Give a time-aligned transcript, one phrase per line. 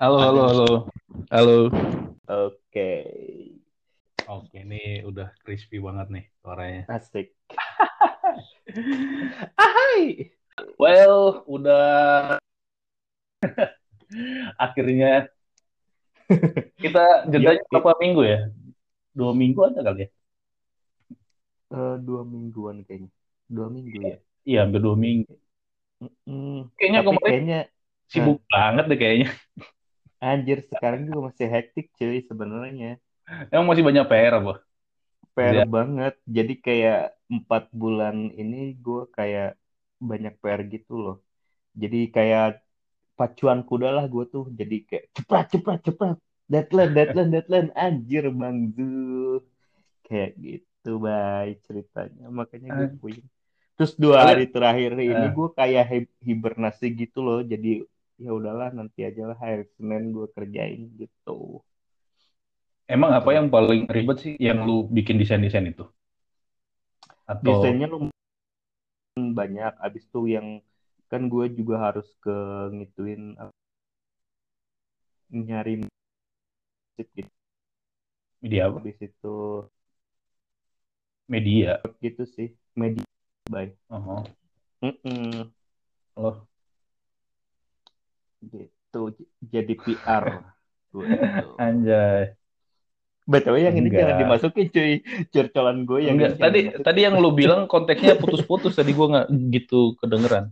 [0.00, 0.68] Halo, halo, halo.
[1.28, 1.56] Halo.
[2.28, 2.88] Oke,
[4.24, 6.82] Oke, ini udah crispy banget nih suaranya.
[6.88, 7.36] asik.
[9.60, 10.32] Hai.
[10.80, 12.40] Well, udah
[14.64, 15.28] akhirnya
[16.82, 18.38] kita jedanya Yuk, berapa minggu ya?
[19.18, 20.08] Dua minggu ada kali ya?
[21.76, 23.10] eh, dua mingguan kayaknya.
[23.54, 24.16] Dua minggu ya.
[24.48, 25.32] Iya, hampir dua minggu.
[26.02, 26.50] Mm-mm.
[26.78, 27.58] Kayaknya Tapi kemarin kayaknya,
[28.12, 29.28] sibuk banget deh kayaknya.
[30.28, 32.86] Anjir sekarang juga masih hektik cuy sebenarnya.
[33.52, 34.52] Emang masih banyak PR apa?
[35.34, 35.64] PR Iya.
[35.74, 36.12] banget.
[36.36, 36.96] Jadi kayak
[37.34, 39.46] empat bulan ini gue kayak
[40.10, 41.14] banyak PR gitu loh.
[41.82, 42.44] Jadi kayak
[43.18, 44.44] pacuan kuda lah gue tuh.
[44.60, 46.16] Jadi kayak cepet cepet cepet.
[46.52, 47.68] Deadline, deadline, deadline.
[47.84, 49.34] Anjir Bang Zul.
[50.06, 52.24] Kayak gitu baik ceritanya.
[52.40, 53.26] Makanya gue puyeng.
[53.76, 57.38] Terus dua hari terakhir ini eh, gue kayak hi- hibernasi gitu loh.
[57.52, 57.68] Jadi
[58.24, 61.30] ya udahlah nanti aja lah hari Senin gue kerjain gitu.
[62.94, 63.36] emang apa Gitu.
[63.36, 65.84] yang paling ribet sih yang lu bikin desain-desain itu?
[67.26, 68.12] Atau Desainnya lumayan
[69.38, 69.72] banyak.
[69.86, 70.46] Abis itu yang
[71.10, 72.36] kan gue juga harus ke
[72.76, 73.52] ngituin apa,
[75.46, 75.74] nyari
[76.98, 77.30] gitu.
[78.42, 78.80] media apa?
[78.80, 79.28] Abis itu
[81.28, 81.80] Media.
[82.04, 82.48] gitu sih
[82.80, 83.04] media
[83.52, 83.70] bye.
[83.90, 84.24] Oh,
[84.82, 85.52] Mm-mm.
[86.16, 86.49] loh.
[88.40, 89.02] Gitu
[89.40, 90.24] jadi PR
[90.90, 91.46] gue itu.
[91.56, 92.34] Anjay.
[93.22, 94.22] Betul yang ini jangan Enggak.
[94.26, 94.92] dimasukin cuy.
[95.30, 96.82] Curcolan gue yang Enggak, ini jangan tadi dimasukin.
[96.82, 100.50] tadi yang lu bilang konteksnya putus-putus tadi gua nggak gitu kedengeran.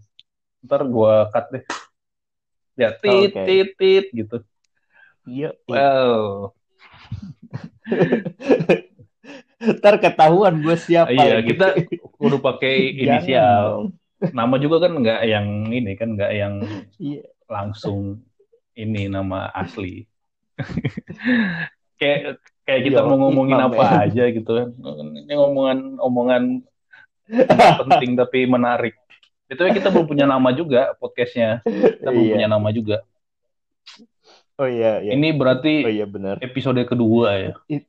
[0.62, 1.64] Ntar gua cut deh.
[2.78, 3.42] Ya tit Oke.
[3.42, 4.36] tit tit gitu.
[5.26, 5.50] Iya.
[5.66, 6.54] Well,
[9.58, 11.50] Ntar ketahuan gue siapa iya lagi.
[11.50, 11.74] kita
[12.14, 13.58] kudu pakai Jangan inisial.
[13.66, 13.84] dong.
[14.30, 16.54] Nama juga kan nggak yang ini kan nggak yang
[16.96, 17.26] Iya.
[17.48, 18.22] Langsung
[18.76, 20.04] ini nama asli.
[21.98, 23.98] Kayak kayak kita mau Yo, ngomongin Imam apa ya.
[24.06, 24.68] aja gitu kan.
[25.26, 26.42] Ini ngomongan omongan
[27.26, 28.94] nggak penting tapi menarik.
[29.50, 31.58] Itu kita belum punya nama juga podcastnya.
[31.66, 32.34] Kita belum Iya.
[32.38, 33.02] punya nama juga.
[34.58, 35.10] Oh iya, iya.
[35.10, 36.38] Ini berarti Oh iya benar.
[36.38, 37.86] episode kedua ya, I-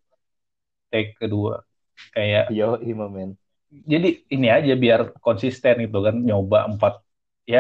[0.90, 1.62] take kedua.
[2.10, 2.82] Kayak Yo,
[3.14, 3.38] men.
[3.70, 7.06] jadi ini aja biar konsisten gitu kan nyoba empat
[7.54, 7.60] ya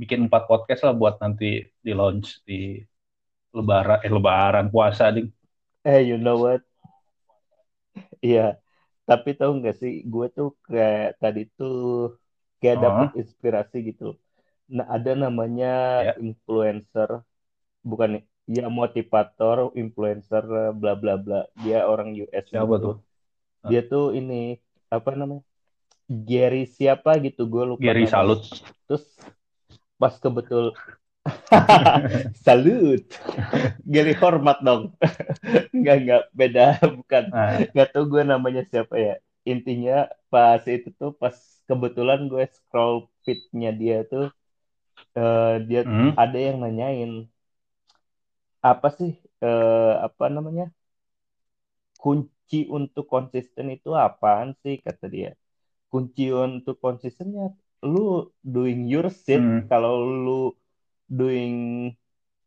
[0.00, 1.44] bikin empat podcast lah buat nanti
[1.84, 2.54] di launch di
[3.56, 5.28] lebaran eh lebaran puasa ding.
[5.84, 6.62] Eh, you know what?
[8.26, 8.40] Iya.
[9.08, 11.72] Tapi tahu nggak sih, gue tuh kayak tadi tuh
[12.60, 14.04] kayak Oh, dapet inspirasi gitu.
[14.76, 15.66] Nah, ada namanya
[15.98, 16.20] ya.
[16.24, 17.10] influencer,
[17.90, 18.10] bukan
[18.56, 20.44] ya motivator, influencer,
[20.80, 21.36] bla bla bla.
[21.62, 22.84] Dia orang US Siapa gitu.
[22.84, 22.94] tuh?
[23.68, 24.34] Dia tuh ini
[24.96, 25.42] apa namanya?
[26.10, 28.10] Gary siapa gitu, gue lupa Gary namanya.
[28.10, 28.42] Salut.
[28.90, 29.04] Terus
[30.00, 30.74] pas kebetul
[32.46, 33.04] Salut.
[33.84, 34.96] Gary hormat dong.
[35.74, 36.22] Enggak, enggak.
[36.32, 36.66] Beda.
[36.82, 37.24] Bukan.
[37.30, 39.14] Nah, Enggak tahu gue namanya siapa ya.
[39.44, 41.36] Intinya pas itu tuh pas
[41.68, 44.28] kebetulan gue scroll feed-nya dia tuh
[45.16, 47.12] eh, dia hmm, ada yang nanyain
[48.60, 50.68] apa sih eh, apa namanya
[52.00, 55.30] kunci untuk konsisten itu apaan sih kata dia.
[55.90, 57.50] Kunci untuk konsistennya
[57.82, 59.42] lu doing your shit.
[59.42, 60.42] Hmm, kalau lu
[61.10, 61.90] doing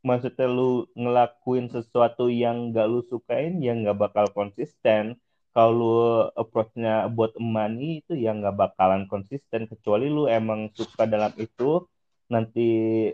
[0.03, 5.19] maksudnya lu ngelakuin sesuatu yang gak lu sukain ya nggak bakal konsisten.
[5.53, 5.93] Kalau lu
[6.33, 9.69] approach-nya buat money itu ya nggak bakalan konsisten.
[9.69, 11.85] Kecuali lu emang suka dalam itu
[12.31, 12.69] nanti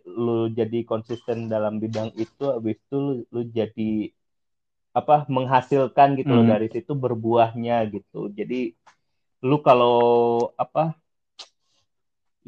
[0.06, 4.14] lu jadi konsisten dalam bidang itu habis itu lu, lu jadi
[4.96, 6.54] apa menghasilkan gitu loh hmm.
[6.56, 8.32] dari situ berbuahnya gitu.
[8.34, 8.74] Jadi
[9.48, 9.96] lu kalau
[10.64, 10.80] apa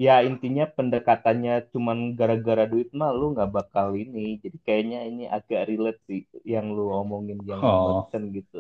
[0.06, 4.20] ya intinya pendekatannya cuman gara-gara duit mah lu nggak bakal ini.
[4.44, 6.20] Jadi kayaknya ini agak relate sih
[6.54, 8.58] yang lu omongin yang Oh, gitu.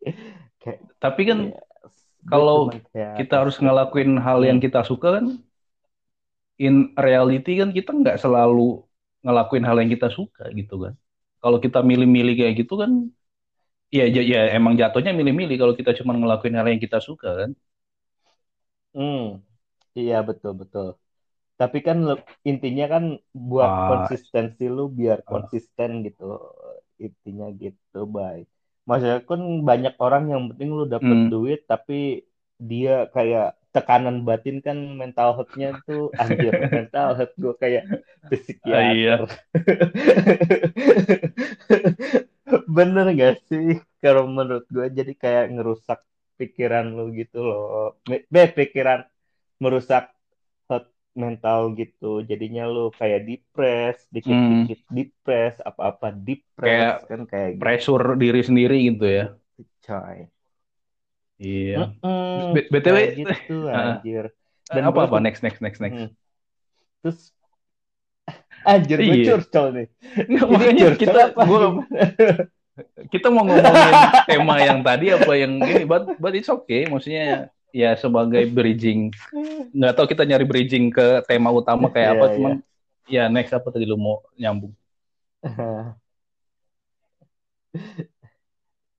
[0.60, 1.60] Kayak tapi kan ya
[2.32, 2.58] kalau
[2.92, 5.26] kayak kita harus ngelakuin hal yang hmm, kita suka kan,
[6.60, 6.74] in
[7.06, 8.84] reality kan kita nggak selalu
[9.24, 10.94] ngelakuin hal yang kita suka gitu kan.
[11.40, 12.90] Kalau kita milih-milih kayak gitu kan,
[13.96, 17.50] ya, ya, ya emang jatuhnya milih-milih kalau kita cuma ngelakuin hal yang kita suka kan.
[18.94, 19.18] hmm,
[20.00, 20.86] iya betul betul.
[21.60, 21.98] Tapi kan
[22.50, 23.04] intinya kan
[23.50, 26.24] buat Ah, konsistensi lu biar ah, konsisten gitu
[27.06, 28.44] intinya gitu baik
[28.88, 29.40] maksudnya kan
[29.70, 31.94] banyak orang yang penting lu dapet hmm, duit tapi
[32.70, 33.44] dia kayak
[33.74, 37.82] tekanan batin kan mental health-nya tuh anjir mental health gue kayak
[38.64, 39.26] ah, iya.
[42.76, 43.66] bener gak sih?
[44.02, 45.98] Kalau menurut gue jadi kayak ngerusak
[46.40, 47.60] pikiran lu gitu loh.
[48.34, 49.00] Be pikiran
[49.62, 50.04] merusak
[51.22, 52.06] mental gitu.
[52.30, 56.06] Jadinya lu kayak depres Hmm, dikit-dikit depres apa-apa
[56.62, 57.82] kayak depres kan kayak gitu.
[57.86, 59.24] pressure diri sendiri gitu ya.
[59.86, 60.30] coy.
[61.44, 61.76] Iya.
[62.54, 64.24] B- BTW, kayak gitu anjir.
[64.74, 66.02] Dan gue apa-apa tuh next next next next.
[66.02, 66.16] mm,
[67.02, 67.32] terus
[68.64, 69.26] anjir gue Iya.
[69.34, 69.86] curcol nih.
[70.26, 71.68] Nggak, ini makanya curcol kita apa gua
[73.12, 76.88] kita mau ngomongin tema yang tadi apa yang ini but but it's okay.
[76.88, 79.12] Maksudnya ya sebagai bridging.
[79.76, 82.52] Nggak tahu kita nyari bridging ke tema utama kayak apa Iya, cuman
[83.10, 84.72] ya next apa tadi lu mau nyambung?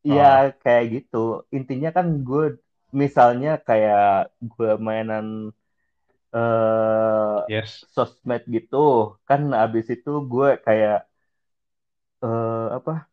[0.01, 1.45] Ya kayak gitu.
[1.53, 2.57] Intinya kan gue
[2.89, 5.53] misalnya kayak gue mainan
[6.35, 7.85] eh yes.
[7.95, 8.75] sosmed gitu,
[9.27, 10.95] kan abis itu gue kayak
[12.21, 13.09] eh apa?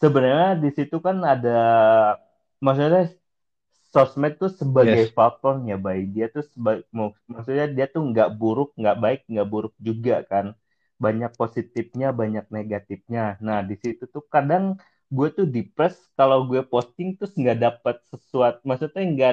[0.00, 1.50] Sebenarnya di situ kan ada
[2.64, 3.02] maksudnya
[3.94, 5.12] sosmed tuh sebagai yes.
[5.16, 9.74] faktornya baik dia tuh seba- mak- maksudnya dia tuh nggak buruk nggak baik nggak buruk
[9.88, 10.46] juga kan.
[11.04, 13.22] Banyak positifnya banyak negatifnya.
[13.46, 14.64] Nah di situ tuh kadang
[15.16, 19.32] gue tuh depres kalau gue posting terus nggak dapat sesuatu maksudnya nggak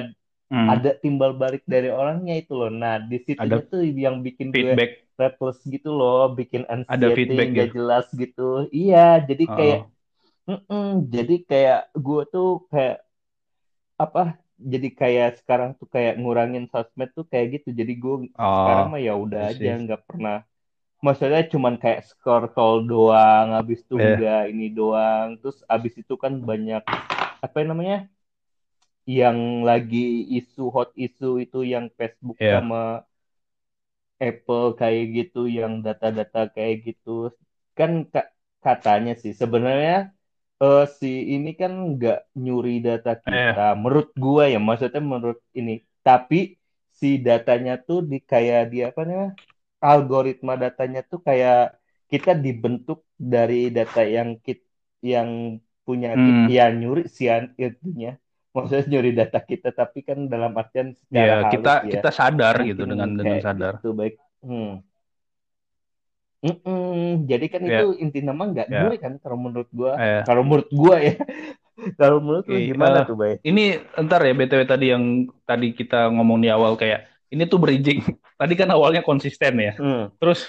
[0.50, 2.70] Hmm, ada timbal balik dari orangnya itu loh.
[2.82, 4.90] Nah di ada tuh yang bikin gue feedback.
[5.20, 7.76] restless gitu loh bikin ada anxiety feedback nggak gitu.
[7.76, 8.40] jelas gitu.
[8.78, 8.98] Iya
[9.28, 9.90] jadi kayak oh
[10.48, 12.96] mm-mm, jadi kayak gue tuh kayak
[14.04, 14.20] apa
[14.72, 17.68] jadi kayak sekarang tuh kayak ngurangin sosmed tuh kayak gitu.
[17.80, 18.14] Jadi gue
[18.60, 20.34] sekarang oh mah ya udah aja nggak pernah
[21.06, 25.28] maksudnya cuman kayak scroll doang habis itu ya enggak ini doang.
[25.40, 26.82] Terus habis itu kan banyak
[27.46, 27.96] apa namanya
[29.18, 29.98] yang lagi
[30.38, 32.76] isu hot isu itu yang Facebook ya sama
[34.28, 37.10] Apple kayak gitu yang data-data kayak gitu.
[37.78, 38.30] Kan ka-
[38.64, 39.92] katanya sih sebenarnya
[40.62, 43.54] eh, si ini kan nggak nyuri data eh.
[43.54, 45.72] kita menurut gua ya maksudnya menurut ini.
[46.06, 46.36] Tapi
[47.00, 49.30] si datanya tuh di kayak dia apa namanya
[49.88, 51.56] algoritma datanya tuh kayak
[52.12, 52.98] kita dibentuk
[53.32, 54.58] dari data yang kit
[55.12, 55.30] yang
[55.86, 57.26] punya hmm, ya nyuri sih
[57.64, 58.08] itunya
[58.50, 62.54] maksudnya nyuri data kita tapi kan dalam artian secara ya halus kita ya kita sadar
[62.66, 64.72] gitu dengan mungkin dengan kayak sadar gitu baik hmm.
[66.40, 67.28] Mm-mm.
[67.28, 70.42] jadi kan itu ya inti nama nggak ya nyuri kan kalau menurut gua eh kalau
[70.42, 71.14] menurut gua ya
[72.00, 75.72] kalau menurut lu Oke, gimana eh, tuh bay ini ntar ya BTW tadi yang tadi
[75.72, 78.02] kita ngomong di awal kayak ini tuh bridging.
[78.40, 79.72] Tadi kan awalnya konsisten ya.
[79.78, 80.18] hmm.
[80.18, 80.40] Terus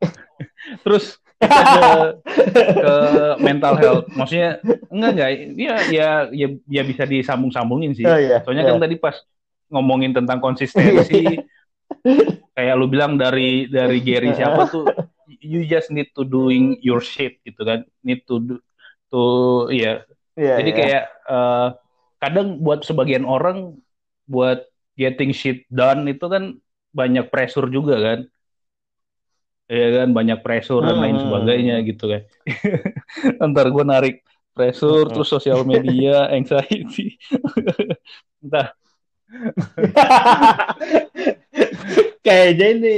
[0.86, 1.88] terus kita ke
[2.76, 2.94] ke
[3.40, 4.06] mental health.
[4.12, 4.60] Maksudnya
[4.92, 8.04] enggak enggak ya ya ya, ya bisa disambung-sambungin sih.
[8.04, 9.16] oh iya Soalnya iya kan tadi pas
[9.72, 11.40] ngomongin tentang konsistensi
[12.54, 14.84] kayak lu bilang dari dari Gary siapa tuh
[15.40, 17.88] you just need to doing your shit gitu kan.
[18.04, 18.54] Need to do
[19.10, 19.24] to
[19.74, 20.06] ya
[20.38, 21.68] iya jadi iya kayak eh,
[22.20, 23.74] kadang buat sebagian orang
[24.30, 24.62] buat
[24.94, 26.60] getting shit done itu kan
[26.92, 28.18] banyak pressure juga kan.
[29.70, 31.86] Ya kan banyak pressure dan lain sebagainya hmm.
[31.94, 32.22] gitu kan.
[33.54, 34.16] Ntar gue narik
[34.50, 37.14] pressure terus sosial media, anxiety.
[38.42, 38.74] Entah.
[42.26, 42.96] kayaknya ini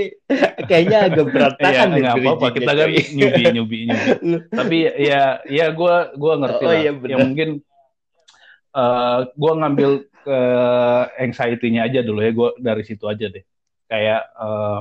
[0.64, 2.46] kayaknya agak Iya, berantakan nih nggak apa-apa.
[2.56, 4.08] Kita kan nyubi, nyubi, nyubi.
[4.48, 6.80] Tapi ya, ya gue gua ngerti oh lah.
[6.80, 7.60] iya Ya mungkin
[8.72, 9.90] eh gue ngambil
[10.24, 10.40] ke
[11.20, 12.32] anxiety-nya aja dulu ya.
[12.32, 13.44] Gue dari situ aja deh.
[13.92, 14.78] Kayak eh,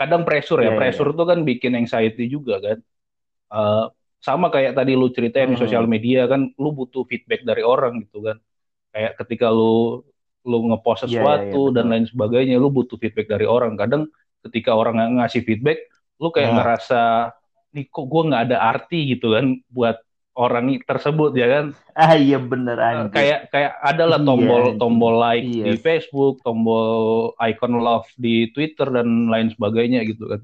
[0.00, 0.70] kadang pressure ya.
[0.70, 2.78] Iya, iya, Pressure tuh kan bikin anxiety juga kan.
[3.54, 3.84] Eh,
[4.24, 5.92] sama kayak tadi lu ceritain di sosial Hmm.
[5.94, 8.36] media kan, lu butuh feedback dari orang gitu kan.
[8.94, 10.02] Kayak ketika lu
[10.44, 11.92] lu ngepost Iya, iya, sesuatu dan betul.
[11.92, 13.74] lain sebagainya, lu butuh feedback dari orang.
[13.80, 14.08] Kadang
[14.44, 15.78] ketika orang ng- ngasih feedback,
[16.22, 17.02] lu kayak Nah, ngerasa
[17.74, 19.96] nih kok gue nggak ada arti gitu kan buat
[20.34, 21.66] orang tersebut ya kan.
[21.94, 23.10] ah iya bener Eh, anjir.
[23.14, 24.78] kayak kayak adalah Iya, tombol anjing.
[24.82, 25.64] tombol like Iya.
[25.66, 26.92] di Facebook, tombol
[27.40, 30.40] icon love di Twitter dan lain sebagainya gitu kan.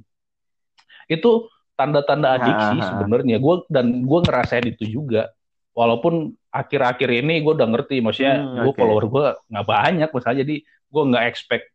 [1.11, 3.37] Itu tanda-tanda adiksi sebenarnya.
[3.42, 5.30] Gue dan gue ngerasain itu juga.
[5.75, 8.78] Walaupun akhir-akhir ini gue udah ngerti, maksudnya Hmm, gue oke.
[8.78, 11.66] follower gue nggak banyak, maksudnya jadi gue nggak expect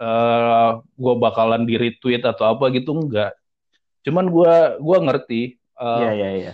[0.00, 3.36] eh gue bakalan di retweet atau apa gitu enggak.
[4.04, 6.52] Cuman gue gua ngerti, eh, Iya, iya, iya.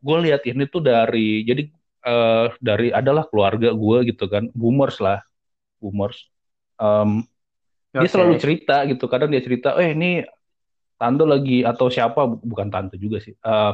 [0.00, 1.62] Gue lihat ini tuh dari jadi
[2.04, 5.20] eh, dari adalah keluarga gue gitu kan, boomers lah,
[5.78, 6.28] boomers.
[6.80, 7.24] Em,
[7.92, 8.12] dia Oke.
[8.12, 10.24] selalu cerita gitu, kadang dia cerita, eh ini
[10.96, 13.36] tante lagi atau siapa, bukan tante juga sih.
[13.36, 13.72] Eh,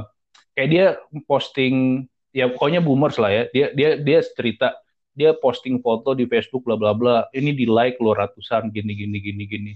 [0.58, 0.86] kayak dia
[1.26, 3.42] posting, ya pokoknya boomers lah ya.
[3.54, 4.74] Dia dia dia cerita,
[5.14, 7.16] dia posting foto di Facebook bla bla bla.
[7.30, 9.72] Ini di like lo ratusan gini gini gini gini.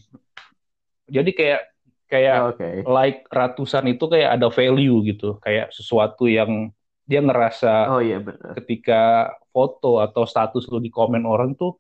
[1.11, 1.71] Jadi kayak
[2.11, 2.69] kayak Oke.
[2.91, 6.75] like ratusan itu kayak ada value gitu, kayak sesuatu yang
[7.11, 8.55] dia ngerasa Oh iya bener.
[8.63, 11.75] ketika foto atau status lu di komen orang tuh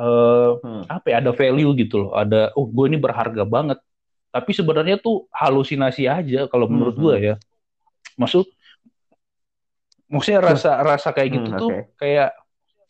[0.00, 0.88] uh, hmm.
[0.88, 3.76] apa ya ada value gitu loh ada oh gue ini berharga banget
[4.32, 7.04] tapi sebenarnya tuh halusinasi aja kalau menurut hmm.
[7.04, 7.26] gue hmm.
[7.28, 7.34] ya
[8.16, 8.48] maksud
[10.08, 11.70] maksudnya rasa rasa kayak gitu hmm, tuh
[12.00, 12.32] kayak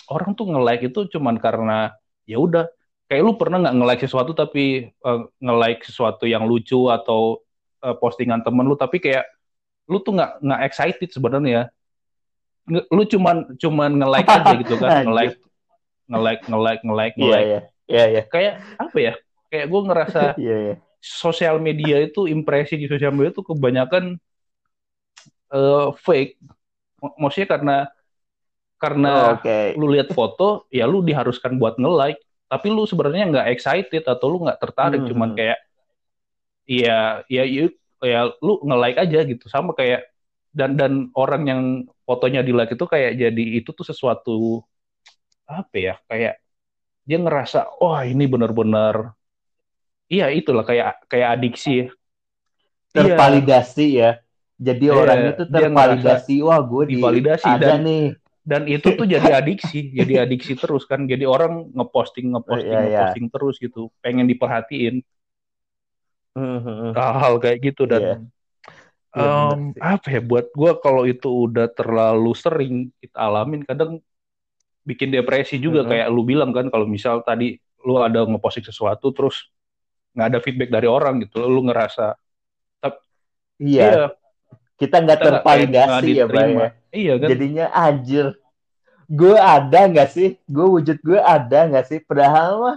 [0.07, 1.99] orang tuh nge-like itu cuman karena
[2.31, 2.71] ya udah
[3.11, 7.43] kayak lu pernah nggak nge-like sesuatu tapi uh, nge-like sesuatu yang lucu atau
[7.83, 9.27] uh, postingan temen lu tapi kayak
[9.91, 11.75] lu tuh nggak nggak excited sebenarnya
[12.71, 15.35] lu cuman cuman nge-like aja gitu kan nge-like
[16.07, 18.07] nge-like nge-like nge-like iya, nge-like yeah, yeah.
[18.15, 19.13] yeah, kayak apa ya
[19.51, 20.77] kayak gue ngerasa yeah, yeah.
[21.03, 24.23] sosial media itu impresi di sosial media itu kebanyakan
[25.51, 26.39] uh, fake
[27.19, 27.77] maksudnya karena
[28.79, 29.75] karena oh, okay.
[29.75, 34.43] lu lihat foto ya lu diharuskan buat nge-like tapi lu sebenarnya nggak excited atau lu
[34.43, 35.11] nggak tertarik hmm.
[35.15, 35.59] cuman kayak
[36.67, 37.71] iya ya ya,
[38.03, 39.47] ya lu nge-like aja gitu.
[39.47, 40.11] Sama kayak
[40.51, 41.63] dan dan orang yang
[42.03, 44.67] fotonya di like itu kayak jadi itu tuh sesuatu
[45.47, 46.43] apa ya kayak
[47.07, 49.15] dia ngerasa wah oh, ini benar-benar
[50.11, 51.87] iya itulah kayak kayak adiksi.
[52.91, 54.19] Tervalidasi ya.
[54.59, 59.05] Jadi yeah, orang itu tervalidasi wah gue di divalidasi ada dan, nih dan itu tuh
[59.05, 62.91] jadi adiksi jadi adiksi terus kan jadi orang ngeposting ngeposting yeah, iya.
[63.05, 63.35] ngeposting yeah.
[63.37, 64.95] terus gitu pengen diperhatiin
[66.35, 66.91] mm-hmm.
[66.97, 68.19] hal-hal kayak gitu dan yeah.
[69.17, 74.01] um, apa ya buat gue kalau itu udah terlalu sering kita alamin kadang
[74.89, 75.93] bikin depresi juga mm-hmm.
[75.93, 79.53] kayak lu bilang kan kalau misal tadi lu ada ngeposting sesuatu terus
[80.17, 82.17] nggak ada feedback dari orang gitu lu ngerasa
[83.61, 84.20] iya, iya
[84.81, 86.69] kita nggak tervalidasi ya bang ya.
[86.91, 88.27] iya kan jadinya anjir
[89.11, 92.77] gue ada nggak sih gue wujud gue ada nggak sih padahal mah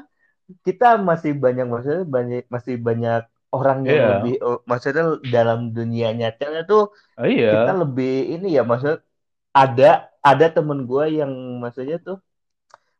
[0.68, 3.24] kita masih banyak maksudnya banyak masih banyak
[3.56, 4.10] orang yang yeah.
[4.20, 7.64] lebih oh, maksudnya dalam dunia nyatanya tuh oh, iya.
[7.64, 9.00] kita lebih ini ya maksud
[9.56, 11.32] ada ada temen gue yang
[11.64, 12.20] maksudnya tuh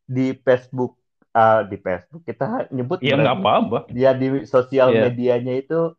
[0.08, 1.03] di Facebook
[1.34, 5.10] uh, di Facebook kita nyebut ya nggak apa-apa ya di sosial yeah.
[5.10, 5.98] medianya itu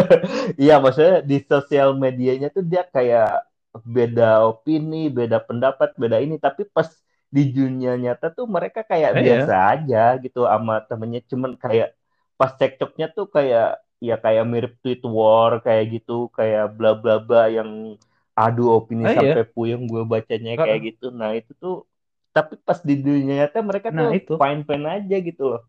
[0.62, 3.44] iya maksudnya di sosial medianya tuh dia kayak
[3.84, 6.88] beda opini beda pendapat beda ini tapi pas
[7.28, 9.72] di dunia nyata tuh mereka kayak eh, biasa yeah.
[9.76, 11.92] aja gitu sama temennya cuman kayak
[12.38, 17.48] pas cekcoknya tuh kayak ya kayak mirip tweet war kayak gitu kayak bla bla bla
[17.50, 17.96] yang
[18.36, 19.52] adu opini eh, sampai yeah.
[19.52, 21.88] puyeng gue bacanya kayak gitu nah itu tuh
[22.36, 24.32] tapi pas di dunia nyata mereka nah, tuh itu.
[24.36, 25.62] fine fine aja gitu loh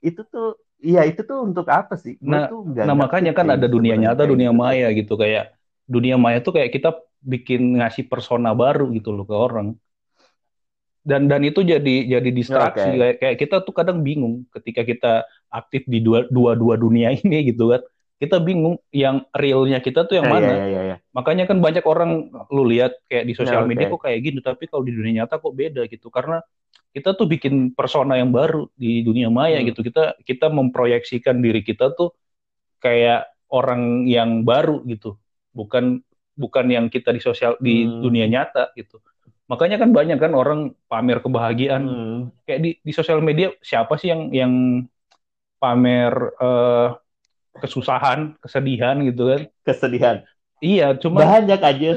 [0.00, 3.68] itu tuh iya itu tuh untuk apa sih Gua nah, tuh nah makanya kan ada
[3.68, 4.56] dunia nyata dunia gitu.
[4.56, 5.52] maya gitu kayak
[5.84, 9.76] dunia maya tuh kayak kita bikin ngasih persona baru gitu loh ke orang
[11.04, 12.96] dan dan itu jadi jadi distraksi okay.
[12.96, 15.12] kayak, kayak kita tuh kadang bingung ketika kita
[15.52, 17.84] aktif di dua dua dua dunia ini gitu kan
[18.20, 20.52] kita bingung yang realnya kita tuh yang iya, mana.
[20.52, 20.98] Yeah, yeah, yeah.
[21.16, 23.96] Makanya kan banyak orang lu lihat kayak di sosial yeah, media okay.
[23.96, 26.12] kok kayak gitu, tapi kalau di dunia nyata kok beda gitu.
[26.12, 26.44] Karena
[26.92, 29.72] kita tuh bikin persona yang baru di dunia maya hmm.
[29.72, 29.80] gitu.
[29.80, 32.12] Kita kita memproyeksikan diri kita tuh
[32.84, 35.16] kayak orang yang baru gitu.
[35.56, 36.04] Bukan
[36.36, 38.04] bukan yang kita di sosial di hmm.
[38.04, 39.00] dunia nyata gitu.
[39.48, 42.20] Makanya kan banyak kan orang pamer kebahagiaan hmm.
[42.44, 44.52] kayak di di sosial media siapa sih yang yang
[45.56, 47.00] pamer uh,
[47.58, 49.40] kesusahan, kesedihan gitu kan.
[49.66, 50.16] Kesedihan.
[50.60, 51.92] Iya, cuma banyak aja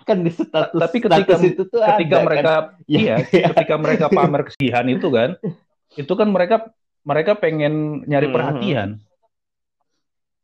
[0.00, 2.64] kan di status tapi ketika status itu tuh ketika ada, mereka kan?
[2.88, 5.30] iya, ketika mereka pamer kesedihan itu kan,
[5.94, 6.56] itu kan mereka
[7.04, 8.34] mereka pengen nyari hmm.
[8.34, 8.88] perhatian.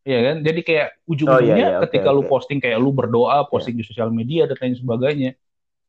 [0.07, 0.37] Iya kan?
[0.47, 1.83] Jadi kayak ujung-ujungnya oh, iya, iya.
[1.83, 3.49] ketika okay, lu posting kayak lu berdoa, iya.
[3.51, 3.83] posting yeah.
[3.83, 5.31] di sosial media dan lain sebagainya.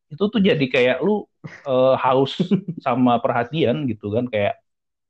[0.09, 1.21] Itu tuh jadi kayak lu
[1.69, 2.41] uh, haus
[2.85, 4.57] sama perhatian gitu kan kayak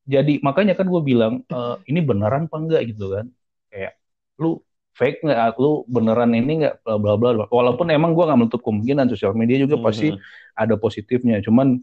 [0.08, 3.28] jadi makanya kan gue bilang uh, ini beneran apa enggak gitu kan
[3.78, 3.94] kayak
[4.42, 4.58] lu
[4.98, 9.06] fake nggak lu beneran ini nggak bla bla bla walaupun emang gue nggak menutup kemungkinan
[9.14, 9.88] sosial media juga mm -hmm.
[9.94, 10.08] pasti
[10.58, 11.78] ada positifnya cuman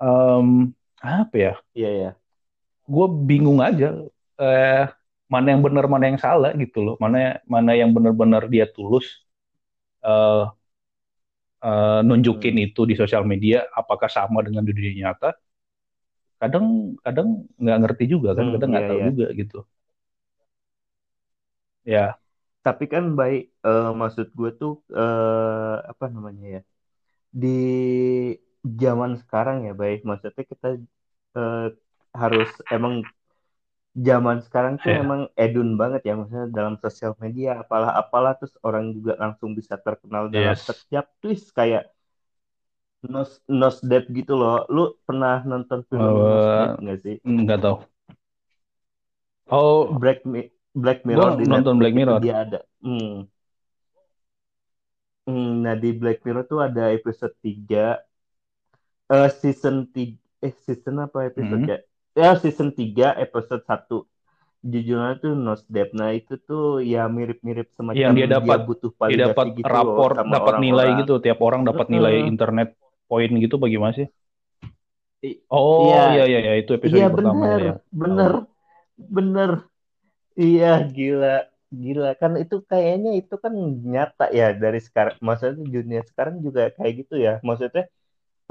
[0.00, 0.72] um,
[1.04, 2.14] apa ya iya yeah, iya yeah.
[2.88, 3.92] gue bingung aja
[4.40, 4.88] eh,
[5.28, 9.04] mana yang benar mana yang salah gitu loh mana mana yang benar-benar dia tulus
[10.02, 10.48] uh,
[11.60, 12.66] uh, nunjukin hmm.
[12.72, 15.36] itu di sosial media apakah sama dengan dunia nyata
[16.40, 19.08] kadang kadang nggak ngerti juga kan hmm, kadang nggak iya, tahu iya.
[19.12, 19.58] juga gitu
[21.84, 22.16] Ya.
[22.60, 26.62] Tapi kan baik uh, maksud gue tuh uh, apa namanya ya
[27.30, 27.60] di
[28.60, 30.76] zaman sekarang ya baik maksudnya kita
[31.38, 31.72] uh,
[32.12, 33.06] harus emang
[33.96, 35.02] zaman sekarang tuh yeah.
[35.02, 39.78] emang edun banget ya maksudnya dalam sosial media apalah apalah terus orang juga langsung bisa
[39.80, 40.66] terkenal dalam yes.
[40.68, 41.90] setiap twist kayak
[43.00, 44.68] Nos Nos Dead gitu loh.
[44.68, 47.16] Lu pernah nonton film uh, nggak sih?
[47.24, 47.76] Nggak tahu.
[49.50, 50.22] Oh, Black
[50.70, 53.26] Black Mirror di nonton Black Mirror dia ada hmm.
[55.26, 55.52] hmm.
[55.66, 57.98] nah di Black Mirror tuh ada episode 3
[59.10, 61.72] uh, eh, season 3 eh season apa episode Hmm.
[61.72, 61.78] ya?
[62.16, 64.08] Ya season 3 episode 1.
[64.60, 65.92] Judulnya tuh Nosdep.
[65.96, 70.54] Nah itu tuh ya mirip-mirip semacam Yang dia dapat butuh dia dapat gitu rapor, dapat
[70.60, 71.00] nilai orang-orang.
[71.04, 72.30] gitu, tiap orang dapat nilai Mm-mm.
[72.32, 72.68] internet
[73.08, 74.08] poin gitu bagaimana sih?
[75.20, 77.74] I- Oh Iya, iya iya iya itu episode iya pertama bener, ya.
[77.92, 78.32] bener,
[78.96, 79.50] bener.
[80.38, 81.26] Iya gila,
[81.82, 83.52] gila kan itu kayaknya itu kan
[83.92, 85.14] nyata ya dari sekarang.
[85.26, 87.30] Maksudnya dunia sekarang juga kayak gitu ya.
[87.48, 87.82] Maksudnya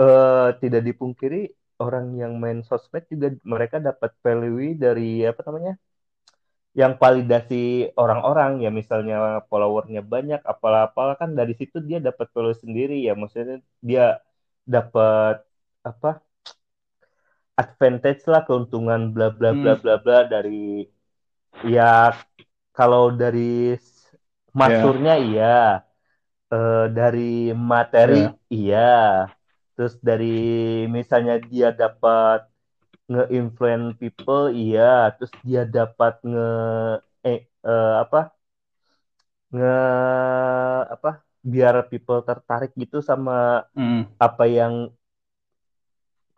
[0.01, 1.37] eh tidak dipungkiri
[1.83, 5.73] orang yang main sosmed juga mereka dapat value dari apa namanya?
[6.79, 7.55] Yang validasi
[8.01, 9.15] orang-orang ya misalnya
[9.49, 13.11] followernya banyak apalah-apalah kan dari situ dia dapat value sendiri ya.
[13.21, 13.57] Maksudnya
[13.89, 14.21] dia
[14.75, 15.35] dapat
[15.89, 16.09] apa?
[17.63, 19.81] advantage lah keuntungan bla bla bla Hmm.
[19.81, 20.59] bla bla dari
[21.73, 21.83] ya
[22.77, 23.39] kalau dari
[23.85, 24.09] s-
[24.59, 25.45] masurnya iya.
[26.53, 27.21] Eh, dari
[27.71, 28.37] materi Ya.
[28.55, 28.77] iya.
[29.75, 30.25] Terus dari
[30.97, 32.37] misalnya dia dapat
[33.11, 34.81] nge-influence people iya.
[35.15, 36.41] Terus dia dapat nge
[37.29, 37.39] eh,
[37.69, 38.19] eh, apa?
[39.53, 39.69] Nge
[40.95, 41.09] apa?
[41.51, 43.31] Biar people tertarik gitu sama
[43.75, 44.03] Hmm.
[44.19, 44.73] apa yang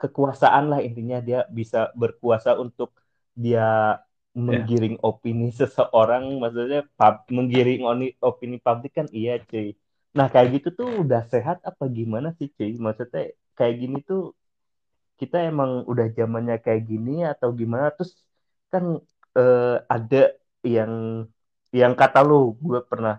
[0.02, 2.90] kekuasaan lah intinya dia bisa berkuasa untuk
[3.38, 3.62] dia
[4.48, 9.68] menggiring opini seseorang maksudnya pub, menggiring oni- opini publik kan iya cuy.
[10.18, 12.72] Nah kayak gitu tuh udah sehat apa gimana sih cuy?
[12.86, 13.22] Maksudnya
[13.58, 14.20] kayak gini tuh
[15.20, 17.86] kita emang udah zamannya kayak gini atau gimana?
[17.96, 18.12] Terus
[18.72, 18.86] kan
[19.38, 19.64] eh,
[19.96, 20.18] ada
[20.76, 20.94] yang
[21.80, 22.36] yang kata lu
[22.66, 23.16] gue pernah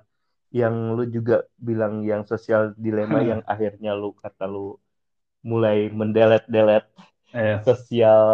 [0.61, 1.35] yang lu juga
[1.69, 4.59] bilang yang sosial dilema yang akhirnya lu kata lu
[5.50, 6.85] mulai mendelet-delet
[7.35, 8.25] Eh, sosial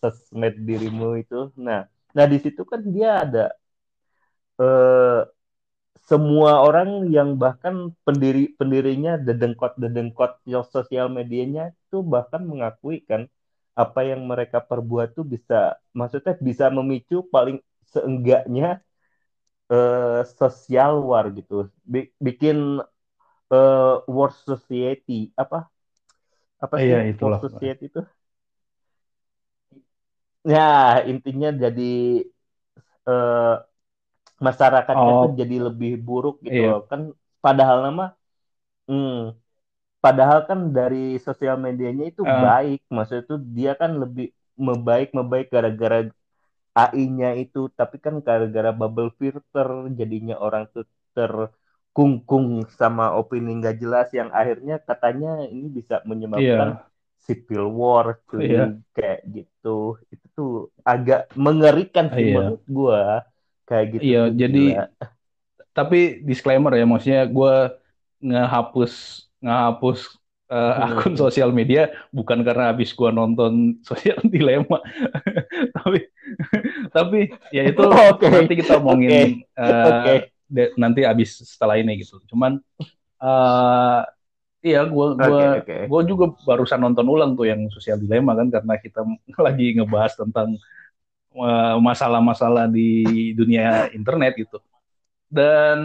[0.00, 1.36] sosmed dirimu itu.
[1.66, 1.80] Nah,
[2.16, 3.40] nah di situ kan dia ada
[4.60, 5.20] eh,
[6.10, 7.74] semua orang yang bahkan
[8.06, 10.32] pendiri pendirinya dedengkot dedengkot
[10.74, 13.22] sosial medianya itu bahkan mengakui kan
[13.82, 17.58] apa yang mereka perbuat tuh bisa maksudnya bisa memicu paling
[17.94, 18.82] seenggaknya
[19.72, 21.54] eh, social war gitu
[21.92, 22.56] Bi- bikin
[23.54, 25.56] eh, war society apa
[26.64, 27.40] apa sih Iya, war itulah.
[27.42, 28.00] society itu
[30.52, 30.60] ya
[31.10, 31.82] intinya jadi
[33.08, 33.52] eh,
[34.46, 35.20] masyarakatnya Oh.
[35.22, 36.68] tuh jadi lebih buruk gitu Iya.
[36.70, 37.00] loh kan
[37.44, 38.02] padahal nama
[38.88, 39.12] hmm,
[40.04, 42.42] padahal kan dari sosial medianya itu Ah.
[42.46, 44.26] baik maksudnya tuh dia kan lebih
[44.68, 45.96] membaik membaik gara-gara
[46.80, 49.68] AI-nya itu tapi kan gara-gara bubble filter
[50.00, 50.84] jadinya orang tuh
[51.16, 52.46] terkungkung
[52.80, 56.88] sama opini nggak jelas yang akhirnya katanya ini bisa menyebabkan Iya.
[57.26, 58.64] Civil war cuy Iya.
[58.94, 60.50] kayak gitu itu tuh
[60.82, 62.36] agak mengerikan sih Iya.
[62.38, 63.02] menurut gua
[63.68, 64.84] kayak gitu Iya, jadi gila.
[65.72, 67.54] tapi disclaimer ya, maksudnya gue
[68.18, 68.92] ngehapus
[69.38, 69.98] ngehapus
[70.48, 70.96] eh, Hmm.
[70.96, 73.52] akun sosial media bukan karena habis gue nonton
[73.88, 74.80] sosial dilema,
[75.76, 76.08] tapi
[76.90, 77.20] tapi
[77.52, 78.26] ya itu Oke.
[78.32, 80.14] nanti kita omongin eh, Oke.
[80.48, 82.18] de- nanti habis setelah ini gitu.
[82.26, 82.58] Cuman
[83.20, 84.00] eh
[84.66, 85.76] iya gue gue Oke, oke.
[85.88, 89.00] gue juga barusan nonton ulang tuh yang sosial dilema kan karena kita
[89.46, 90.48] lagi ngebahas tentang
[91.36, 92.80] eh, masalah-masalah di
[93.38, 94.58] dunia internet gitu.
[95.30, 95.78] Dan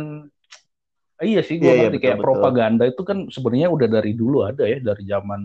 [1.29, 2.23] iya sih gue Iya, iya, ngerti betul, kayak betul.
[2.23, 5.41] propaganda itu kan sebenarnya udah dari dulu ada ya dari zaman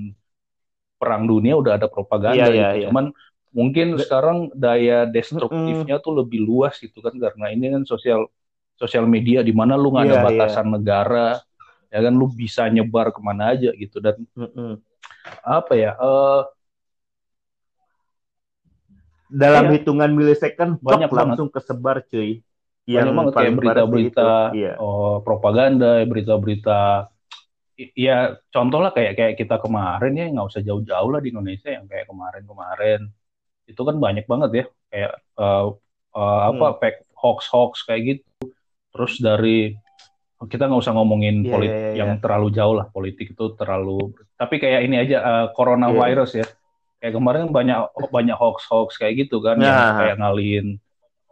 [0.99, 2.75] perang dunia udah ada propaganda Iya, iya, gitu.
[2.79, 2.91] iya.
[2.91, 3.05] Cuman
[3.55, 8.29] mungkin sekarang daya destruktifnya tuh lebih luas gitu kan karena ini kan sosial
[8.79, 11.39] sosial media di mana lu nggak ada Iya, batasan negara
[11.89, 14.77] ya kan lu bisa nyebar ke mana aja gitu dan Mm-mm.
[15.41, 16.43] apa ya eh
[19.29, 19.73] dalam Iya.
[19.77, 21.19] hitungan milisekund blok Banyak banget.
[21.37, 22.41] langsung kesebar cuy
[22.89, 24.31] banyak yang banget kayak berita-berita.
[24.57, 24.73] Iya.
[24.81, 27.13] oh, propaganda berita-berita
[27.95, 28.17] ya
[28.49, 32.09] contoh lah kayak kayak kita kemarin ya nggak usah jauh-jauh lah di Indonesia yang kayak
[32.09, 33.07] kemarin-kemarin
[33.65, 35.65] itu kan banyak banget ya kayak eh,
[36.17, 36.79] eh, apa Hmm.
[36.81, 38.51] fake hoax-hoax kayak gitu
[38.91, 39.77] terus dari
[40.47, 41.99] kita nggak usah ngomongin Iya, politik iya, iya.
[42.07, 46.47] yang terlalu jauh lah politik itu terlalu tapi kayak ini aja eh, coronavirus ya
[47.03, 47.79] kayak kemarin kan banyak
[48.11, 49.99] banyak hoax-hoax kayak gitu kan yang Nah.
[49.99, 50.79] kayak ngalihin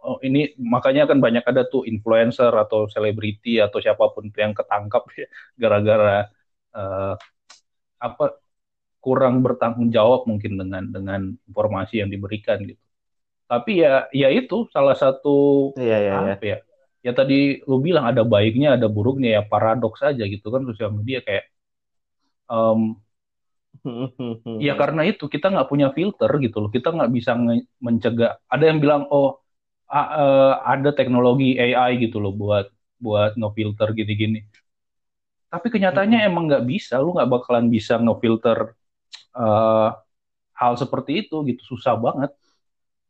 [0.02, 4.54] oh ini makanya kan banyak ada tuh influencer atau selebriti atau siapa pun tuh yang
[4.54, 6.26] ketangkap ya gara-gara
[6.74, 7.14] eh,
[8.02, 8.24] apa
[8.98, 12.82] kurang bertanggung jawab mungkin dengan dengan informasi yang diberikan gitu.
[13.46, 16.34] Tapi ya ya itu salah satu Iya, iya, iya.
[16.34, 16.58] apa ya?
[17.06, 17.34] Ya tadi
[17.70, 21.44] lu bilang ada baiknya ada buruknya ya paradoks aja gitu kan sosial media kayak
[22.48, 22.96] em,
[24.66, 26.70] ya karena itu kita nggak punya filter gitu loh.
[26.76, 27.32] Kita nggak bisa
[27.86, 28.30] mencegah.
[28.52, 29.26] Ada yang bilang oh
[29.90, 32.66] a- eh, ada teknologi AI gitu loh buat
[33.04, 34.38] buat ngefilter gini-gini.
[35.52, 36.98] Tapi kenyataannya emang nggak bisa.
[37.02, 38.58] Lu nggak bakalan bisa ngefilter
[39.38, 39.88] eh,
[40.60, 41.62] hal seperti itu gitu.
[41.76, 42.30] Susah banget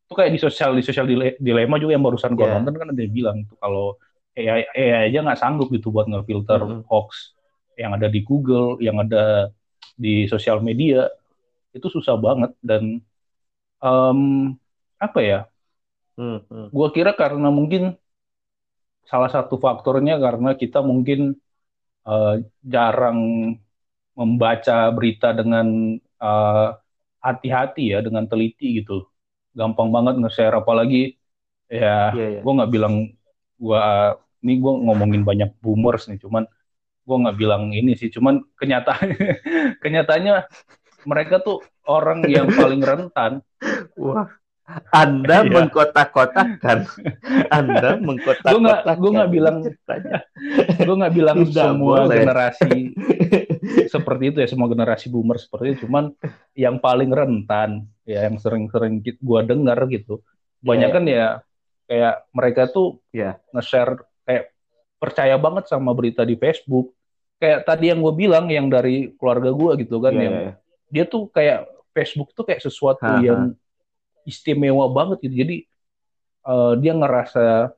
[0.06, 1.06] itu kayak di sosial di sosial
[1.42, 2.54] dilema juga yang barusan gue yeah.
[2.54, 3.98] nonton kan ada yang bilang itu kalau
[4.38, 6.82] AI, AI aja nggak sanggup gitu buat ngefilter mm -hmm.
[6.86, 7.34] hoax
[7.74, 9.50] yang ada di Google yang ada
[9.98, 11.10] di sosial media
[11.76, 13.02] itu susah banget dan
[13.82, 14.54] um,
[14.96, 15.40] apa ya
[16.16, 16.66] hmm, hmm.
[16.72, 17.96] gue kira karena mungkin
[19.04, 21.36] salah satu faktornya karena kita mungkin
[22.08, 23.20] uh, jarang
[24.16, 26.70] membaca berita dengan hati eh,
[27.20, 29.04] hati-hati ya dengan teliti gitu
[29.56, 31.16] gampang banget nge-share apalagi
[31.66, 32.42] ya yeah, yeah.
[32.44, 32.94] gue nggak bilang
[33.56, 33.84] gue
[34.44, 36.44] ini gue ngomongin banyak boomers nih cuman
[37.06, 39.28] gue nggak bilang ini sih cuman kenyataannya
[39.82, 40.34] kenyataannya
[41.08, 43.40] mereka tuh orang yang paling rentan
[43.96, 44.28] wah
[44.90, 45.52] anda iya.
[45.54, 46.78] mengkotak-kotakan
[47.54, 49.56] Anda mengkotak-kotakan gue nggak bilang
[50.90, 52.26] gue nggak bilang semua boleh.
[52.26, 52.90] generasi
[53.86, 56.10] seperti itu ya semua generasi boomer seperti itu cuman
[56.58, 60.22] yang paling rentan ya yang sering-sering gue dengar gitu
[60.62, 61.12] banyak kan yeah.
[61.12, 61.28] ya
[61.90, 63.38] kayak mereka tuh yeah.
[63.50, 64.54] nge-share kayak
[64.96, 66.94] percaya banget sama berita di Facebook
[67.42, 70.54] kayak tadi yang gue bilang yang dari keluarga gue gitu kan yeah, yang yeah.
[70.88, 73.52] dia tuh kayak Facebook tuh kayak sesuatu ha, yang
[74.24, 75.56] istimewa banget gitu jadi
[76.46, 77.74] uh, dia ngerasa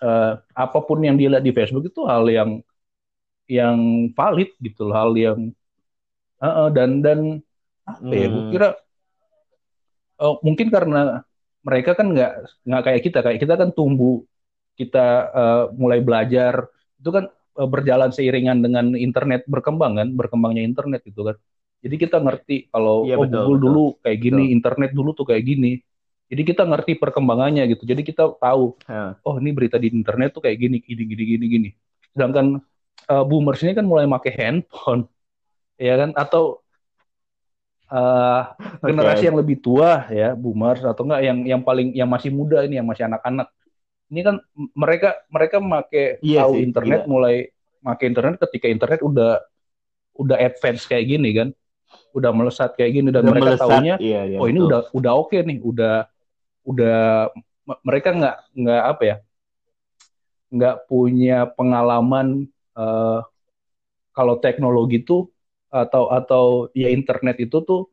[0.00, 2.62] uh, apa pun yang dia lihat di Facebook itu hal yang
[3.50, 5.50] yang valid gitu loh hal yang
[6.40, 7.20] uh, uh, dan dan
[7.82, 8.32] apa ya hmm.
[8.32, 8.68] gue kira
[10.22, 11.26] uh, mungkin karena
[11.66, 12.32] mereka kan nggak
[12.62, 14.22] nggak kayak kita kayak kita kan tumbuh
[14.78, 16.70] kita uh, mulai belajar
[17.02, 21.36] itu kan Eh, berjalan seiringan dengan internet berkembang kan, berkembangnya internet gitu kan.
[21.84, 24.56] Jadi kita ngerti kalau iya, oh betul, Google betul, dulu kayak gini, betul.
[24.56, 25.72] internet dulu tuh kayak gini.
[26.32, 27.84] Jadi kita ngerti perkembangannya gitu.
[27.84, 29.20] Jadi kita tahu, ya.
[29.20, 31.68] oh ini berita di internet tuh kayak gini, gini, gini, gini, gini.
[32.16, 32.56] Sedangkan
[33.12, 35.04] uh, boomers ini kan mulai pakai handphone,
[35.76, 36.16] ya kan?
[36.16, 36.61] Atau
[37.92, 42.64] uh, generasi yang lebih tua ya, boomers atau enggak yang yang paling yang masih muda
[42.64, 43.52] ini, yang masih anak-anak
[44.12, 44.36] ini kan
[44.76, 47.08] mereka mereka make iya tahu sih, internet gila.
[47.08, 47.48] mulai
[47.80, 49.40] make internet ketika internet udah
[50.20, 51.48] udah advance kayak gini kan
[52.12, 54.68] udah melesat kayak gini dan udah mereka melesat, tahunya iya, iya, oh ini betul.
[54.68, 55.96] udah udah oke okay nih udah
[56.68, 57.00] udah
[57.80, 59.16] mereka nggak nggak apa ya
[60.52, 62.44] nggak punya pengalaman
[62.76, 63.24] uh,
[64.12, 65.24] kalau teknologi itu
[65.72, 66.44] atau atau
[66.76, 67.88] ya internet itu tuh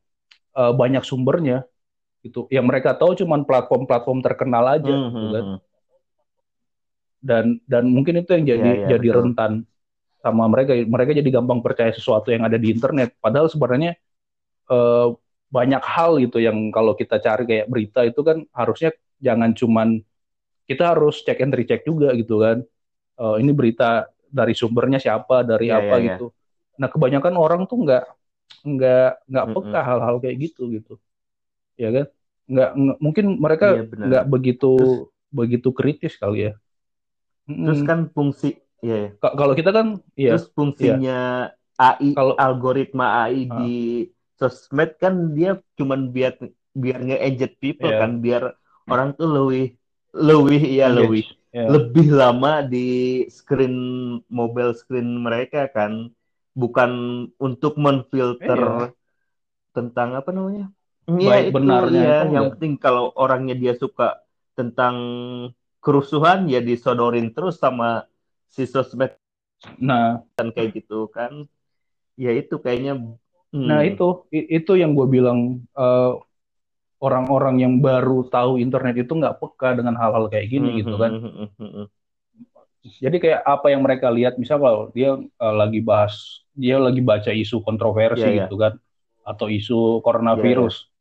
[0.60, 1.64] uh, banyak sumbernya
[2.20, 5.08] gitu yang mereka tahu cuma platform-platform terkenal aja mm -hmm.
[5.08, 5.60] gitu kan hmm,
[7.24, 9.20] dan dan mungkin itu yang jadi yeah, yeah, jadi betul.
[9.24, 9.52] rentan
[10.20, 13.96] sama mereka mereka jadi gampang percaya sesuatu yang ada di internet padahal sebenarnya
[14.68, 15.16] uh,
[15.48, 18.92] banyak hal gitu yang kalau kita cari kayak berita itu kan harusnya
[19.24, 20.04] jangan cuman
[20.68, 22.62] kita harus cek and recheck juga gitu kan
[23.18, 26.39] uh, ini berita dari sumbernya siapa dari yeah, apa yeah, gitu yeah.
[26.80, 28.08] Nah kebanyakan orang tuh nggak
[28.64, 30.96] nggak nggak peka hal-hal kayak gitu gitu
[31.76, 32.06] ya kan
[32.50, 36.54] nggak, mungkin mereka iya, nggak begitu Terus, begitu kritis kali ya
[37.50, 39.10] Terus kan fungsi ya.
[39.10, 39.18] Yeah.
[39.18, 40.38] Kalau kita kan ya.
[40.38, 41.80] Terus fungsinya yeah.
[41.80, 43.64] AI kalau algoritma AI uh.
[43.64, 43.76] di
[44.38, 46.38] sosmed kan dia cuman biar
[46.76, 48.00] biar nge-edit people yeah.
[48.04, 48.56] kan biar
[48.88, 49.76] orang tuh lebih
[50.16, 51.68] lebih ya lebih yeah.
[51.68, 53.76] lebih lama di screen
[54.32, 56.12] mobile screen mereka kan
[56.60, 56.92] bukan
[57.40, 58.92] untuk menfilter yeah.
[59.72, 60.68] tentang apa namanya?
[61.10, 64.22] Ya, itu, benarnya ya, yang penting kalau orangnya dia suka
[64.54, 64.96] tentang
[65.80, 68.06] kerusuhan ya disodorin terus sama
[68.52, 69.16] si sosmed
[69.80, 70.22] nah.
[70.36, 71.48] kan kayak gitu kan.
[72.20, 73.00] Ya itu kayaknya
[73.56, 73.66] hmm.
[73.66, 74.28] nah itu.
[74.30, 76.20] Itu yang gue bilang uh,
[77.00, 81.12] orang-orang yang baru tahu internet itu nggak peka dengan hal-hal kayak gini hmm, gitu kan.
[81.16, 81.88] hmm, hmm, hmm,
[82.84, 87.32] jadi kayak apa yang mereka lihat misal kalau dia uh, lagi bahas dia lagi baca
[87.32, 88.46] isu kontroversi yeah, iya.
[88.48, 88.80] gitu kan
[89.28, 90.98] atau isu coronavirus yeah, yeah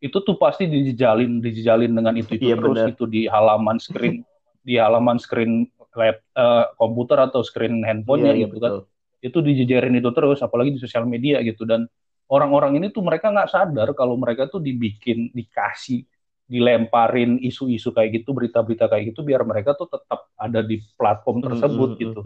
[0.00, 2.92] itu tuh pasti dijejalin dijejalin dengan itu itu iya, terus bener.
[2.96, 4.24] itu di halaman screen
[4.66, 8.72] di halaman screen lab uh, komputer atau screen handphonenya iya, gitu iya, kan
[9.20, 11.84] itu dijejerin itu terus apalagi di sosial media gitu dan
[12.32, 16.08] orang-orang ini tuh mereka nggak sadar kalau mereka tuh dibikin dikasih
[16.50, 21.90] dilemparin isu-isu kayak gitu berita-berita kayak gitu biar mereka tuh tetap ada di platform tersebut
[21.94, 22.02] mm -hmm.
[22.02, 22.20] gitu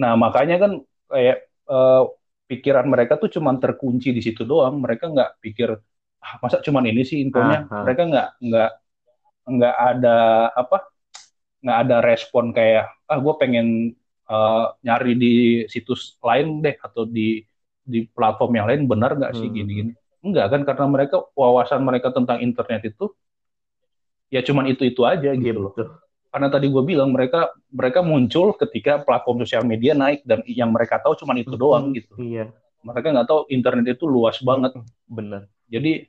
[0.00, 0.72] nah makanya kan
[1.12, 2.08] kayak uh,
[2.48, 5.76] pikiran mereka tuh cuma terkunci di situ doang mereka nggak pikir
[6.24, 7.84] ah, masa cuman ini sih infonya ah.
[7.84, 8.70] mereka nggak nggak
[9.48, 10.16] nggak ada
[10.56, 10.78] apa
[11.60, 13.92] nggak ada respon kayak ah gue pengen
[14.32, 15.34] uh, nyari di
[15.68, 17.44] situs lain deh atau di
[17.84, 19.92] di platform yang lain benar nggak sih hmm.
[20.24, 23.14] Enggak kan karena mereka wawasan mereka tentang internet itu
[24.28, 25.74] ya cuman itu itu aja gitu loh.
[26.28, 31.00] Karena tadi gue bilang mereka mereka muncul ketika platform sosial media naik dan yang mereka
[31.00, 32.12] tahu cuman itu doang gitu.
[32.20, 32.52] Iya.
[32.84, 34.76] Mereka nggak tahu internet itu luas banget.
[35.08, 35.48] Benar.
[35.72, 36.04] Jadi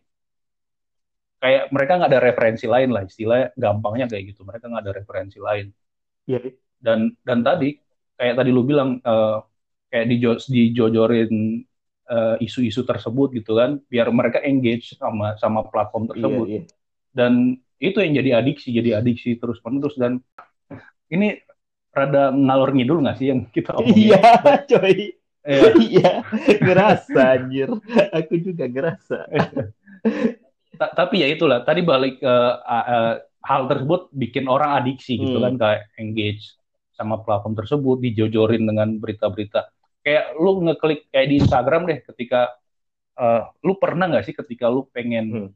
[1.40, 4.44] kayak mereka nggak ada referensi lain lah istilahnya gampangnya kayak gitu.
[4.44, 5.72] Mereka nggak ada referensi lain.
[6.30, 6.54] Iya.
[6.78, 7.74] dan dan tadi
[8.14, 9.38] kayak tadi lu bilang eh,
[9.90, 11.66] kayak dijo dijojorin
[12.10, 16.62] eh, isu-isu tersebut gitu kan biar mereka engage sama sama platform Iya, tersebut iya.
[17.14, 17.34] dan
[17.80, 20.20] itu yang jadi adiksi jadi adiksi terus menerus dan
[21.08, 21.40] ini
[21.90, 24.22] rada ngalor ngidul nggak sih yang kita omongin Iya,
[24.68, 24.98] coy.
[25.90, 26.22] Iya,
[26.62, 27.72] ngerasa anjir.
[28.14, 29.26] Aku juga ngerasa.
[30.78, 35.40] ta- tapi ya itulah tadi balik ke uh, uh, hal tersebut bikin orang adiksi gitu
[35.40, 35.46] Hmm.
[35.50, 36.54] kan kayak engage
[36.94, 39.72] sama platform tersebut dijojorin dengan berita-berita
[40.10, 42.50] kayak lu ngeklik kayak di Instagram deh ketika
[43.14, 45.50] uh, lu pernah nggak sih ketika lu pengen Hmm.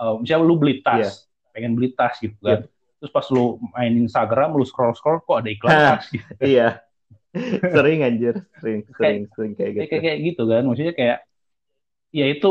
[0.00, 1.10] uh, misalnya lu beli tas Iya.
[1.52, 2.64] pengen beli tas gitu kan
[2.96, 6.80] terus pas lu main Instagram lu scroll scroll kok ada iklan tas gitu Iya.
[7.66, 9.82] Sering anjir, sering, sering, sering kayak gitu.
[9.90, 11.18] kayak kayak gitu kan maksudnya kayak
[12.14, 12.50] ya itu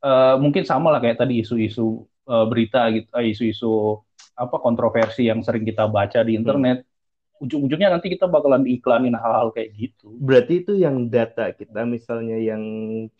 [0.00, 3.98] eh, mungkin sama lah kayak tadi isu-isu eh, berita gitu eh, isu-isu
[4.38, 6.86] apa kontroversi yang sering kita baca di internet
[7.42, 12.62] ujung-ujungnya nanti kita bakalan diiklanin hal-hal kayak gitu Berarti itu yang data kita misalnya yang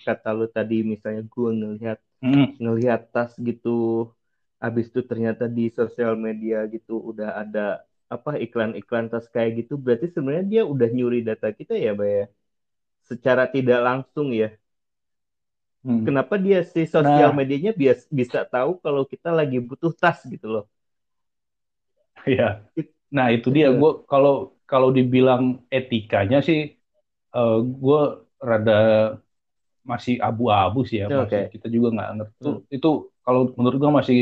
[0.06, 3.68] kata lu tadi misalnya gue ngelihat Hmm, ngelihat tas gitu
[4.64, 7.60] habis itu ternyata di sosial media gitu udah ada
[8.14, 12.24] apa iklan-iklan tas kayak gitu berarti sebenarnya dia udah nyuri data kita ya Bay ya
[13.10, 14.48] secara tidak langsung ya
[15.84, 16.06] hmm.
[16.06, 17.38] kenapa dia si sosial Nah.
[17.38, 20.64] medianya bias, bisa tahu kalau kita lagi butuh tas gitu loh
[22.26, 22.70] Iya.
[23.16, 23.78] Nah itu dia Iya.
[23.80, 24.32] gue kalau
[24.70, 25.42] kalau dibilang
[25.76, 26.58] etikanya sih
[27.36, 28.00] eh, gue
[28.48, 28.72] rada
[29.90, 31.52] masih abu-abu sih ya masih Oke.
[31.56, 32.60] kita juga nggak ngerti itu, Hmm.
[32.76, 32.88] itu
[33.24, 34.18] kalau menurut gue masih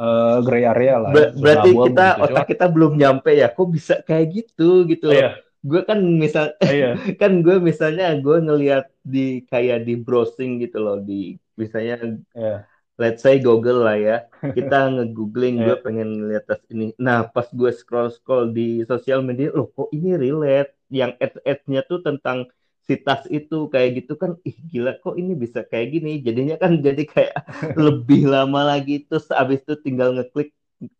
[0.00, 1.38] eh, gray area lah Ber- ya.
[1.42, 2.22] berarti Abu-abu kita gitu.
[2.26, 5.28] otak kita belum nyampe ya kok bisa kayak gitu gitu iya
[5.70, 10.96] gue kan misal iya kan gue misalnya gue ngelihat di kayak di browsing gitu loh
[11.04, 11.94] di misalnya
[12.34, 12.69] iya
[13.00, 14.16] let's say Google lah ya.
[14.44, 15.80] Kita nge-googling gue Iya.
[15.80, 16.92] pengen ngeliat tas ini.
[17.00, 20.76] Nah pas gue scroll scroll di sosial media loh kok ini relate?
[20.92, 22.38] Yang ads-ads-nya tuh tentang
[22.84, 26.20] si tas itu kayak gitu kan ih gila kok ini bisa kayak gini?
[26.20, 27.34] Jadinya kan jadi kayak
[27.86, 29.08] lebih lama lagi.
[29.08, 30.52] Terus abis itu tinggal ngeklik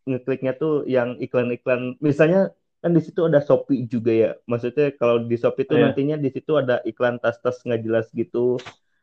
[0.05, 2.01] ngekliknya tuh yang iklan-iklan.
[2.01, 4.31] Misalnya kan di situ ada Shopee juga ya.
[4.49, 5.85] Maksudnya kalau di Shopee tuh Iya.
[5.93, 8.57] nantinya di situ ada iklan tas-tas nggak jelas gitu.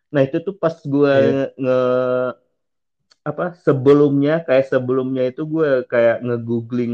[0.10, 1.46] Nah itu tuh pas gue Iya.
[1.54, 1.80] nge
[3.30, 6.94] apa sebelumnya kayak sebelumnya itu gue kayak nge-googling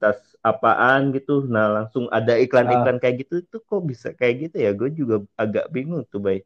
[0.00, 1.32] tas apaan gitu.
[1.54, 4.70] Nah langsung ada iklan-iklan kayak gitu itu kok bisa kayak gitu ya?
[4.78, 6.38] Gue juga agak bingung tuh bay.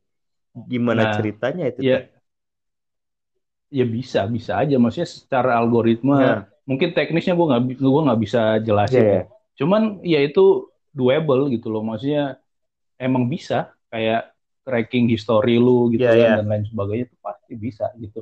[0.72, 1.98] Gimana Nah, ceritanya itu ya.
[3.78, 4.74] Ya bisa bisa aja.
[4.78, 6.40] Maksudnya secara algoritma Nah.
[6.70, 9.22] mungkin teknisnya gue nggak gua nggak bisa jelasin Iya, ya.
[9.58, 11.82] Cuman ya itu doable gitu loh.
[11.88, 12.38] Maksudnya
[12.98, 13.74] emang bisa.
[13.92, 14.34] Kayak
[14.66, 16.36] tracking history lu gitu Iya, kan iya.
[16.42, 18.18] dan lain sebagainya itu pasti bisa gitu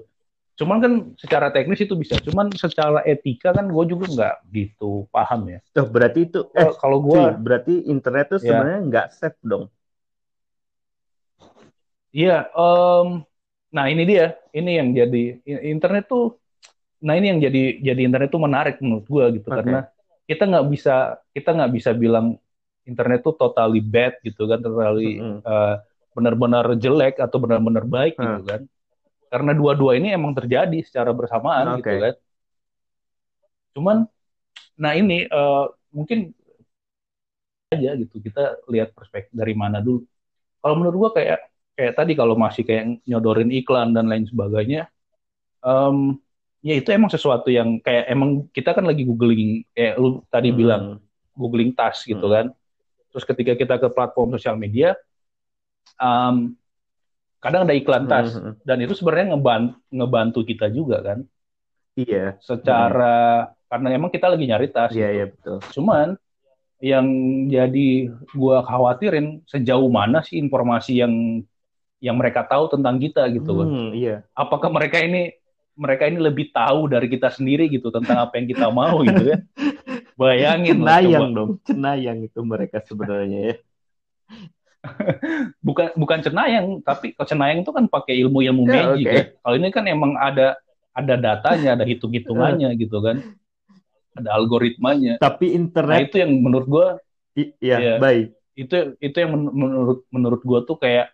[0.55, 5.51] cuman kan secara teknis itu bisa cuman secara etika kan gue juga nggak gitu paham
[5.51, 8.55] ya Tuh, berarti itu eh Kalau- gue berarti internet tuh Ya.
[8.55, 9.67] sebenarnya nggak safe dong
[12.15, 13.27] Iya, em,
[13.75, 15.23] nah ini dia, ini yang jadi
[15.67, 16.39] internet tuh,
[17.03, 19.59] nah ini yang jadi jadi internet tuh menarik menurut gua gitu Oke.
[19.59, 19.91] karena
[20.23, 20.95] kita nggak bisa
[21.35, 22.39] kita nggak bisa bilang
[22.87, 25.43] internet tuh totally bad gitu kan, totally Mm-mm.
[25.43, 25.75] eh,
[26.15, 28.47] benar-benar jelek atau benar-benar baik gitu Hmm.
[28.47, 28.61] kan,
[29.35, 31.99] karena dua-dua ini emang terjadi secara bersamaan gitu Oke.
[31.99, 32.15] kan.
[33.75, 33.97] Cuman,
[34.79, 36.31] nah ini eh, mungkin
[37.75, 40.07] aja gitu kita lihat perspektif dari mana dulu.
[40.63, 44.87] Kalau menurut gua kayak kayak tadi kalau masih kayak nyodorin iklan dan lain sebagainya,
[45.67, 46.15] em,
[46.63, 50.59] ya itu emang sesuatu yang kayak emang kita kan lagi googling kayak lu tadi Hmm.
[50.63, 50.85] bilang
[51.35, 52.35] googling tas gitu Hmm.
[52.35, 52.47] kan.
[53.11, 54.95] Terus ketika kita ke platform sosial media,
[55.99, 56.55] em,
[57.45, 58.57] kadang ada iklan tas Hmm.
[58.65, 61.19] dan itu sebenarnya ngebantu, ngebantu kita juga kan,
[61.95, 64.91] Iya, secara karena emang kita lagi nyari tas.
[64.91, 65.15] iya gitu.
[65.15, 65.57] iya betul.
[65.71, 66.09] Cuman
[66.81, 67.07] yang
[67.47, 71.45] jadi gua khawatirin sejauh mana sih informasi yang
[72.03, 73.65] yang mereka tahu tentang kita gitu.
[73.65, 74.27] Hmm, iya.
[74.35, 75.33] Apakah mereka ini
[75.75, 79.39] mereka ini lebih tahu dari kita sendiri gitu tentang apa yang kita mau gitu ya.
[80.21, 83.57] Bayangin Cenayang dong, cenayang itu mereka sebenarnya ya.
[85.67, 89.13] Bukan bukan cenayang, tapi kalau cenayang itu kan pakai ilmu-ilmu Ya, magic oke.
[89.17, 89.23] ya.
[89.41, 90.57] Kalau ini kan emang ada
[90.95, 93.21] ada datanya, ada hitung-hitungannya gitu kan.
[94.15, 95.19] Ada algoritmanya.
[95.19, 96.87] Tapi Nah, internet, itu yang menurut gua
[97.35, 97.95] i- iya, Iya.
[97.99, 98.27] baik.
[98.55, 101.11] itu itu yang men- menurut menurut gua tuh kayak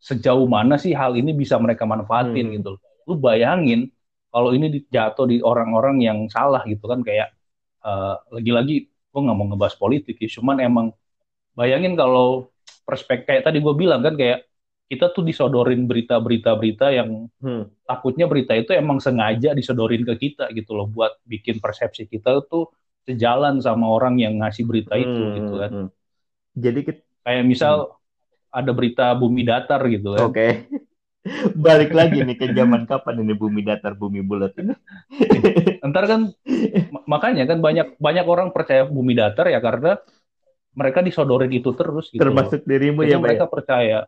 [0.00, 2.54] sejauh mana sih hal ini bisa mereka manfaatin Hmm.
[2.56, 2.72] gitu.
[3.04, 3.92] Lu bayangin
[4.32, 7.28] kalau ini jatuh di orang-orang yang salah gitu kan kayak
[7.80, 10.86] eh, lagi-lagi gua nggak mau ngebahas politik ya, cuman emang
[11.52, 12.48] bayangin kalau
[12.90, 14.38] perspektif kayak tadi gua bilang kan kayak
[14.90, 17.64] kita tuh disodorin berita-berita-berita yang Hmm.
[17.88, 22.70] takutnya berita itu emang sengaja disodorin ke kita gitu loh buat bikin persepsi kita tuh
[23.06, 25.70] sejalan sama orang yang ngasih berita itu Hmm, gitu kan.
[25.72, 25.88] hmm.
[26.58, 27.76] Jadi kita Kayak misal
[28.50, 30.26] ada berita bumi datar gitu kan.
[30.32, 30.46] Oke.
[31.66, 34.72] Balik lagi nih ke zaman kapan ini bumi datar, bumi bulat ini.
[35.84, 36.20] Ntar kan
[36.94, 40.00] ma- makanya kan banyak banyak orang percaya bumi datar ya karena
[40.74, 42.22] mereka disodorin itu terus gitu.
[42.22, 44.06] Termasuk dirimu Jadi ya, mereka percaya.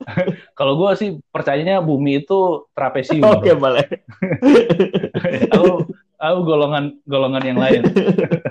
[0.58, 3.24] Kalau gue sih percayanya bumi itu trapesium.
[3.24, 3.84] Oke, boleh.
[5.54, 7.82] aku aku golongan golongan yang lain.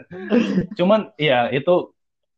[0.77, 1.93] Cuman ya itu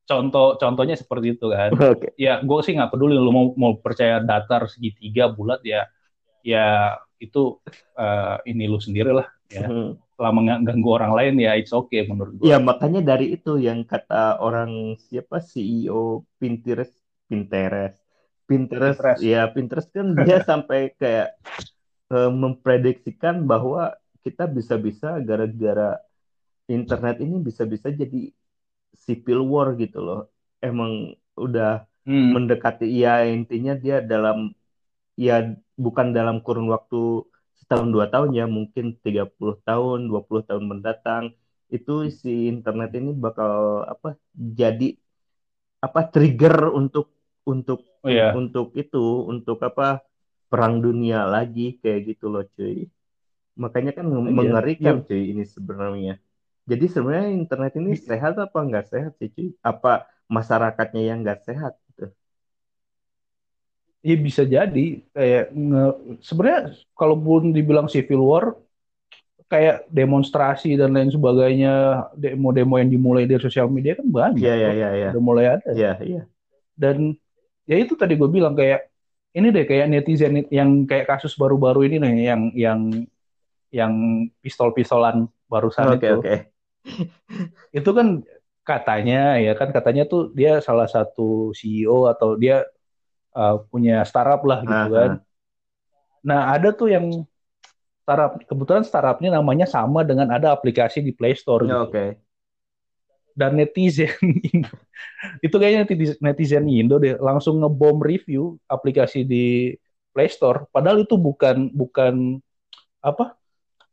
[0.08, 1.72] contoh contohnya seperti itu kan.
[1.76, 2.16] Oke.
[2.20, 5.88] Ya gue sih nggak peduli lu mau mau percaya datar segitiga bulat ya
[6.42, 7.62] ya itu
[7.96, 9.68] eh, ini lu sendiri lah ya.
[9.68, 10.00] Hmm.
[10.22, 12.50] Selama nggak ganggu orang lain ya it's okay menurut gue.
[12.50, 14.72] Ya, makanya dari itu yang kata orang
[15.08, 16.96] siapa CEO Pinterest,
[17.30, 17.98] Pinterest,
[18.50, 19.26] Pinterest, Pinterest.
[19.30, 21.28] ya Pinterest kan dia sampai kayak
[22.14, 23.82] eh, memprediksikan bahwa
[24.26, 25.98] kita bisa-bisa gara-gara
[26.78, 28.20] internet ini bisa-bisa jadi
[29.06, 30.20] civil war gitu loh.
[30.68, 30.92] Emang
[31.46, 31.68] udah
[32.06, 32.36] Hmm.
[32.36, 34.38] mendekati ya intinya dia dalam
[35.26, 35.34] ya
[35.86, 36.98] bukan dalam kurun waktu
[37.62, 41.24] setahun dua tahun ya mungkin 30 tahun 20 tahun mendatang
[41.76, 43.54] itu si internet ini bakal
[43.94, 44.08] apa
[44.60, 44.86] jadi
[45.86, 47.06] apa trigger untuk
[47.52, 48.26] untuk Oh iya.
[48.40, 48.98] untuk itu
[49.32, 50.02] untuk apa
[50.52, 52.78] perang dunia lagi kayak gitu loh cuy
[53.64, 54.32] makanya kan Iya.
[54.40, 56.14] mengerikan cuy ini sebenarnya
[56.72, 59.90] jadi sebenarnya internet ini sehat apa nggak sehat sih cuy apa
[60.36, 61.74] masyarakatnya yang nggak sehat
[64.02, 66.62] Iya bisa jadi kayak nge- sebenarnya
[66.98, 68.46] kalaupun dibilang civil war
[69.52, 71.72] kayak demonstrasi dan lain sebagainya
[72.16, 74.74] demo-demo yang dimulai dari sosial media kan banyak iya, kok.
[74.74, 75.10] iya, iya.
[75.12, 76.22] udah mulai ada Iya, iya.
[76.74, 76.98] dan
[77.68, 78.90] ya itu tadi gue bilang kayak
[79.38, 82.82] ini deh kayak netizen yang kayak kasus baru-baru ini nih yang yang
[83.72, 83.94] yang
[84.44, 86.36] pistol-pistolan barusan Oke, itu oke.
[87.78, 88.08] itu kan
[88.68, 92.64] katanya ya kan katanya tuh dia salah satu CEO atau dia
[93.36, 95.30] uh, punya startup lah gitu Ah, kan ah.
[96.22, 97.26] Nah, ada tuh yang
[98.06, 101.90] startup, kebetulan startupnya namanya sama dengan ada aplikasi di Play Store gitu.
[101.90, 102.06] Oke.
[103.32, 104.12] Dan netizen
[104.54, 104.76] Indo,
[105.40, 105.88] itu kayaknya
[106.22, 109.74] netizen, Indo deh langsung ngebom review aplikasi di
[110.12, 110.68] Play Store.
[110.70, 112.38] Padahal itu bukan bukan
[113.02, 113.34] apa?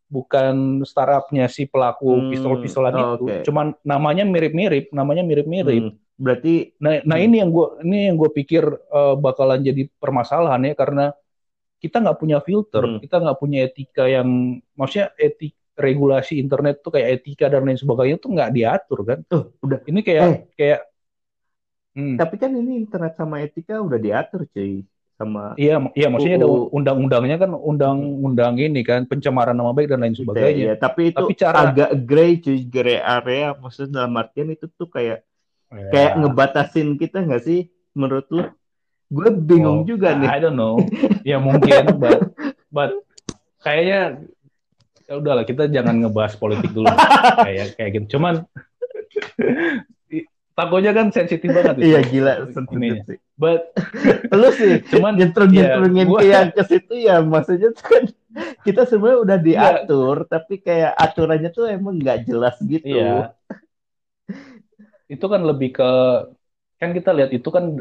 [0.09, 3.25] Bukan startupnya si pelaku Hmm, pistol-pistolan oh, itu.
[3.49, 5.95] Cuman namanya mirip-mirip, namanya mirip-mirip.
[5.95, 7.25] Hmm, Berarti Nah, nah Hmm.
[7.25, 11.07] ini yang gue ini yang gue pikir eh, bakalan jadi permasalahan ya karena
[11.79, 12.99] kita nggak punya filter, Hmm.
[12.99, 14.27] kita nggak punya etika yang
[14.75, 19.19] maksudnya etik regulasi internet tuh kayak etika dan lain sebagainya tuh nggak diatur kan?
[19.25, 19.79] tuh udah.
[19.87, 20.39] Ini kayak Eh.
[20.53, 20.81] kayak
[21.95, 24.83] hmm, Tapi kan ini internet sama etika udah diatur cuy
[25.15, 30.15] sama iya iya maksudnya ada undang-undangnya kan undang-undang ini kan pencemaran nama baik dan lain
[30.15, 30.51] Iya, sebagainya.
[30.55, 30.75] iya.
[30.75, 33.51] Tapi itu Tapi cara- agak gray cuy, gray area.
[33.53, 35.27] Maksudnya dalam artian itu tuh kayak
[35.69, 35.89] Ya.
[35.91, 37.61] kayak ngebatasin kita nggak sih
[37.93, 38.45] menurut lu?
[39.09, 40.25] Gue bingung Oh, juga nih.
[40.27, 40.81] I don't know.
[41.23, 42.33] ya mungkin, but
[42.69, 42.93] but
[43.59, 44.25] kayaknya
[45.03, 46.89] ya udahlah kita jangan ngebahas politik dulu
[47.45, 48.17] kayak kayak gitu.
[48.17, 48.45] Cuman
[50.53, 51.75] takutnya kan sensitif banget.
[51.79, 53.19] Iya gila sensitif sih.
[53.33, 53.73] But
[54.35, 58.05] Lu sih cuman nyentrum-nyentrungin Iya, gua- ke yang ke situ ya maksudnya kan
[58.61, 62.85] kita sebenarnya udah diatur tapi kayak aturannya tuh emang nggak jelas gitu.
[62.89, 63.33] Iya.
[65.09, 65.91] Itu kan lebih ke
[66.79, 67.75] kan kita lihat itu kan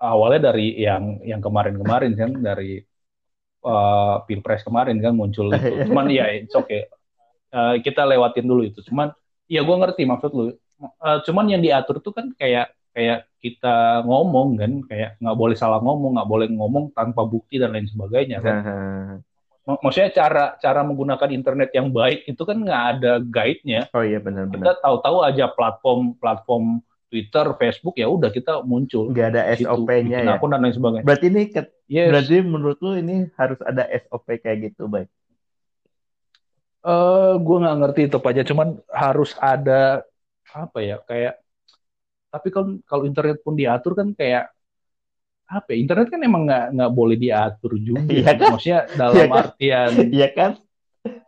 [0.00, 2.80] awalnya dari yang yang kemarin-kemarin kan dari
[3.66, 5.90] uh, Pilpres kemarin kan muncul itu.
[5.90, 6.86] Cuman ya it's okay.
[7.50, 8.80] Uh, kita lewatin dulu itu.
[8.86, 9.10] Cuman
[9.50, 10.44] ya gue ngerti maksud lu.
[10.78, 15.82] Uh, cuman yang diatur tuh kan kayak kayak kita ngomong kan kayak nggak boleh salah
[15.82, 18.56] ngomong, nggak boleh ngomong tanpa bukti dan lain sebagainya kan.
[19.68, 24.56] Maksudnya cara cara menggunakan internet yang baik itu kan nggak ada guide-nya oh iya benar-benar.
[24.56, 30.36] kita tahu-tahu aja platform platform Twitter, Facebook ya udah kita muncul Nggak ada SOP-nya ya.
[30.36, 31.04] akun dan lain sebagainya.
[31.08, 32.12] Berarti ini ke- Yes.
[32.12, 35.08] berarti menurut lu ini harus ada SOP kayak gitu, baik.
[36.84, 40.04] Eh, gue nggak ngerti itu aja, cuman harus ada
[40.52, 41.40] apa ya kayak.
[42.28, 44.52] Tapi kan kalau internet pun diatur kan kayak
[45.48, 45.68] apa?
[45.72, 48.04] ya, Internet kan emang nggak nggak boleh diatur juga.
[48.06, 48.48] Iya kan?
[48.52, 49.40] Maksudnya dalam Iya kan?
[49.40, 50.50] artian Iya kan?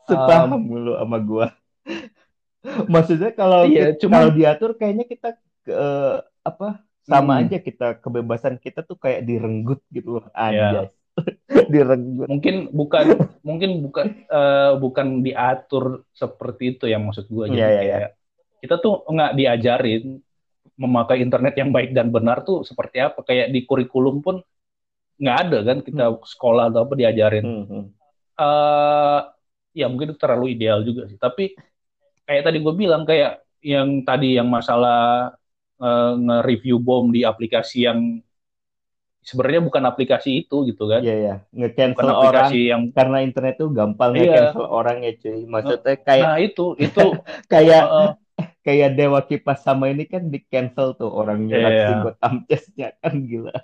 [0.05, 1.47] Sepaham lu sama gua.
[2.93, 5.29] Maksudnya kalau Iya, kita- cuman- kalau diatur kayaknya kita
[5.64, 5.81] ke
[6.41, 6.68] apa
[7.03, 7.41] sama Hmm.
[7.49, 10.37] aja kita kebebasan kita tuh kayak direnggut gitu loh Iya.
[10.37, 10.89] anjay.
[11.73, 12.29] direnggut.
[12.31, 13.05] mungkin bukan
[13.43, 17.45] mungkin bukan eh, bukan diatur seperti itu ya maksud gue.
[17.51, 18.11] Jadi Iya, iya, kayak
[18.61, 20.05] kita tuh nggak diajarin
[20.81, 23.20] memakai internet yang baik dan benar tuh seperti apa.
[23.20, 24.41] Kayak di kurikulum pun
[25.20, 27.45] nggak ada kan kita sekolah atau apa diajarin.
[27.45, 27.85] Hmm, hmm.
[28.41, 29.20] eh
[29.76, 31.20] ya mungkin itu terlalu ideal juga sih.
[31.20, 31.53] Tapi
[32.24, 35.37] kayak tadi gue bilang kayak yang tadi yang masalah
[35.76, 38.24] eh, nge-review bom di aplikasi yang
[39.20, 41.05] sebenarnya bukan aplikasi itu gitu kan.
[41.05, 44.20] Iya ya, Bukan nge-cancel orang aplikasi yang karena internet tuh gampang Iya.
[44.24, 45.41] nge-cancel orang ya cuy.
[45.45, 47.01] Maksudnya kayak nah itu itu
[47.53, 48.11] kayak eh,
[48.61, 51.71] kayak Dewa Kipas sama ini kan di cancel tuh orangnya Iya.
[51.81, 53.57] si Gotham Chess-nya kan gila.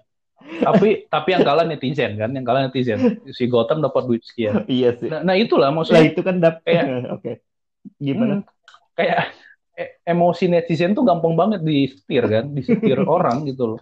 [0.62, 2.98] tapi tapi yang kalah netizen kan, yang kalah netizen.
[3.28, 4.64] Si Gotham dapat duit sekian.
[4.64, 5.08] Iya sih.
[5.10, 6.86] Nah, nah itulah Lah maksudnya itu kan dap Kayak-
[7.18, 7.32] Oke.
[7.96, 8.40] Gimana?
[8.40, 8.46] Hmm,
[8.94, 9.18] kayak
[9.74, 13.80] e- emosi netizen tuh gampang banget disetir kan, disetir orang gitu loh.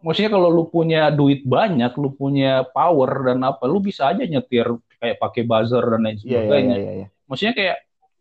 [0.00, 4.66] Maksudnya kalau lu punya duit banyak, lu punya power dan apa, lu bisa aja nyetir
[4.98, 6.76] kayak pakai buzzer dan lain Iya iya sebagainya.
[6.76, 7.06] iya iya.
[7.24, 7.76] Maksudnya kayak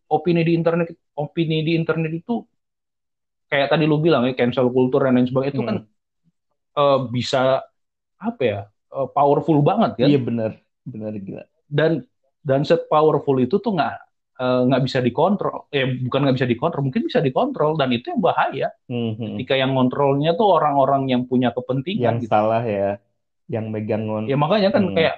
[0.10, 2.44] opini di internet, opini di internet itu
[3.52, 5.78] kayak tadi lu bilang ya cancel culture dan lain sebagainya itu kan
[6.78, 7.42] eh, bisa
[8.20, 10.52] apa ya eh, powerful banget kan Iya benar.
[10.84, 11.44] Benar gila.
[11.72, 12.04] dan
[12.44, 13.94] dan set powerful itu tuh nggak
[14.42, 18.22] eh, nggak bisa dikontrol eh bukan nggak bisa dikontrol mungkin bisa dikontrol dan itu yang
[18.22, 19.38] bahaya Mhm.
[19.40, 23.00] ketika yang ngontrolnya tuh orang-orang yang punya kepentingan Yang gitu salah ya.
[23.48, 24.24] Yang megang ngon.
[24.32, 24.96] ya makanya kan Hmm.
[24.96, 25.16] kayak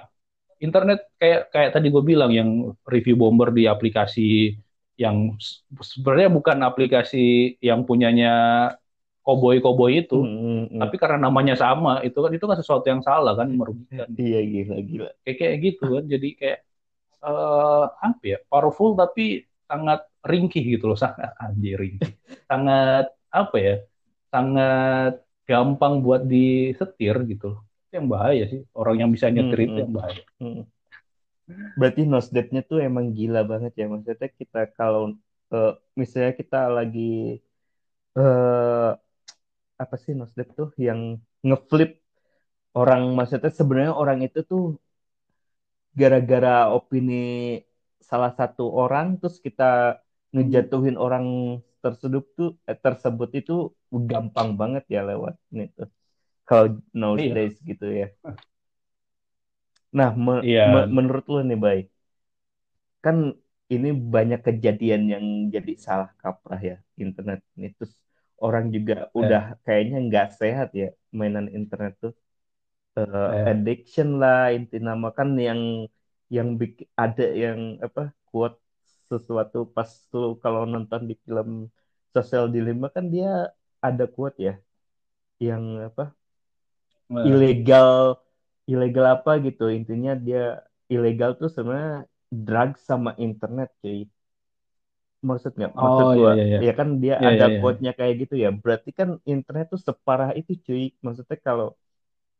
[0.58, 2.48] internet kayak kayak tadi gue bilang yang
[2.88, 4.56] review bomber di aplikasi
[5.04, 5.16] yang
[5.92, 7.16] sebenarnya bukan aplikasi
[7.68, 8.28] yang punyanya
[9.26, 10.78] koboi-koboi itu Mhm.
[10.82, 14.76] tapi karena namanya sama itu kan itu kan sesuatu yang salah kan merugikan Iya gila
[14.88, 15.08] gila.
[15.24, 16.58] kayak kayak gitu kan jadi kayak
[17.26, 19.22] eh apa ya powerful tapi
[19.70, 22.12] sangat ringkih gitu loh sangat anjir ringkih
[22.50, 23.04] sangat
[23.40, 23.74] apa ya
[24.32, 25.12] sangat
[25.48, 29.76] gampang buat disetir gitu loh itu yang bahaya sih orang yang bisa nyetir Hmm, itu
[29.76, 29.82] hmm.
[29.82, 30.62] yang bahaya Hmm.
[31.78, 33.84] Berarti nosdepnya tuh emang gila banget ya.
[33.92, 35.02] Maksudnya kita kalau
[35.54, 35.70] eh,
[36.00, 37.00] misalnya kita lagi
[38.16, 38.88] eh
[39.82, 40.68] apa sih nosdep tuh?
[40.86, 41.00] Yang
[41.46, 41.90] ngeflip
[42.80, 43.02] orang.
[43.18, 44.62] Maksudnya sebenarnya orang itu tuh
[46.00, 47.14] gara-gara opini
[48.10, 49.64] salah satu orang terus kita
[50.34, 51.24] ngejatuhin orang
[51.82, 53.52] tersebut tuh eh, tersebut itu
[54.10, 55.88] gampang banget ya lewat ini tuh.
[56.48, 56.66] Kalau
[57.02, 58.06] nowadays gitu ya.
[59.98, 60.64] Nah, me- Iya.
[60.70, 61.78] me- menurut lu nih, Bay,
[63.04, 63.16] kan
[63.74, 65.24] ini banyak kejadian yang
[65.54, 66.74] jadi salah kaprah ya
[67.04, 67.66] internet ini.
[67.76, 67.92] Terus
[68.44, 70.86] orang juga udah kayaknya nggak sehat ya
[71.18, 72.12] mainan internet tuh.
[72.98, 73.50] Eh, Eh.
[73.50, 75.60] addiction lah inti nama kan yang
[76.36, 76.48] yang
[77.02, 78.56] ada yang apa quote
[79.10, 81.48] sesuatu pas lu kalau nonton di film
[82.14, 83.28] Social Dilemma kan dia
[83.86, 84.52] ada quote ya
[85.46, 86.02] yang apa
[87.10, 88.16] Eh, ilegal
[88.72, 89.62] ilegal apa gitu.
[89.78, 90.38] Intinya dia
[90.94, 91.94] ilegal tuh sebenarnya
[92.46, 93.98] drugs sama internet cuy.
[95.28, 95.72] Maksud nggak?
[95.82, 96.58] Maksud Oh, gua iya, iya, iya.
[96.64, 97.58] ya kan dia Iya, ada iya, iya.
[97.58, 98.48] quote-nya kayak gitu ya.
[98.62, 100.82] Berarti kan internet tuh separah itu cuy.
[101.04, 101.66] Maksudnya kalau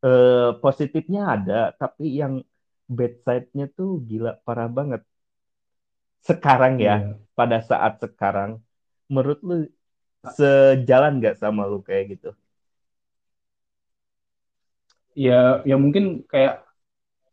[0.07, 2.35] eh, positifnya ada tapi yang
[2.97, 5.03] bad side-nya tuh gila parah banget.
[6.29, 7.19] Sekarang ya iya.
[7.39, 8.51] pada saat sekarang
[9.13, 9.55] menurut lu
[10.39, 12.29] sejalan nggak sama lu kayak gitu
[15.17, 16.63] ya ya mungkin kayak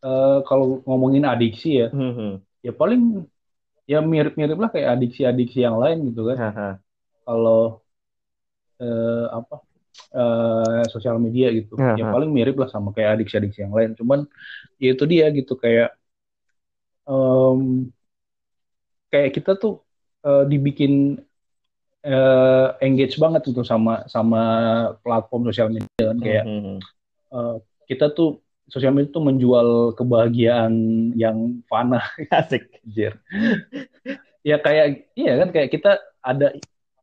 [0.04, 1.88] eh, kalau ngomongin adiksi ya.
[1.92, 3.28] Hmm, ya paling
[3.84, 6.38] ya mirip-mirip lah kayak adiksi-adiksi yang lain gitu kan.
[7.28, 7.84] Kalau
[8.80, 9.56] eh, apa
[10.16, 11.76] eh, sosial media gitu.
[12.00, 13.92] Ya paling mirip lah sama kayak adiksi-adiksi yang lain.
[14.00, 14.20] Cuman
[14.80, 15.92] ya itu dia gitu kayak
[17.08, 17.92] em,
[19.12, 19.84] kayak kita tuh
[20.26, 21.20] eh, dibikin
[22.04, 24.42] eh, engage banget gitu sama sama
[25.04, 26.18] platform sosial media kan.
[26.20, 26.78] Kayak Hmm,
[27.34, 27.56] eh,
[27.94, 30.74] kita tuh sosial media tuh menjual kebahagiaan
[31.14, 32.02] yang fana.
[32.34, 32.82] Asik.
[32.84, 33.20] Anjir.
[34.44, 36.52] ya kayak iya kan kayak kita ada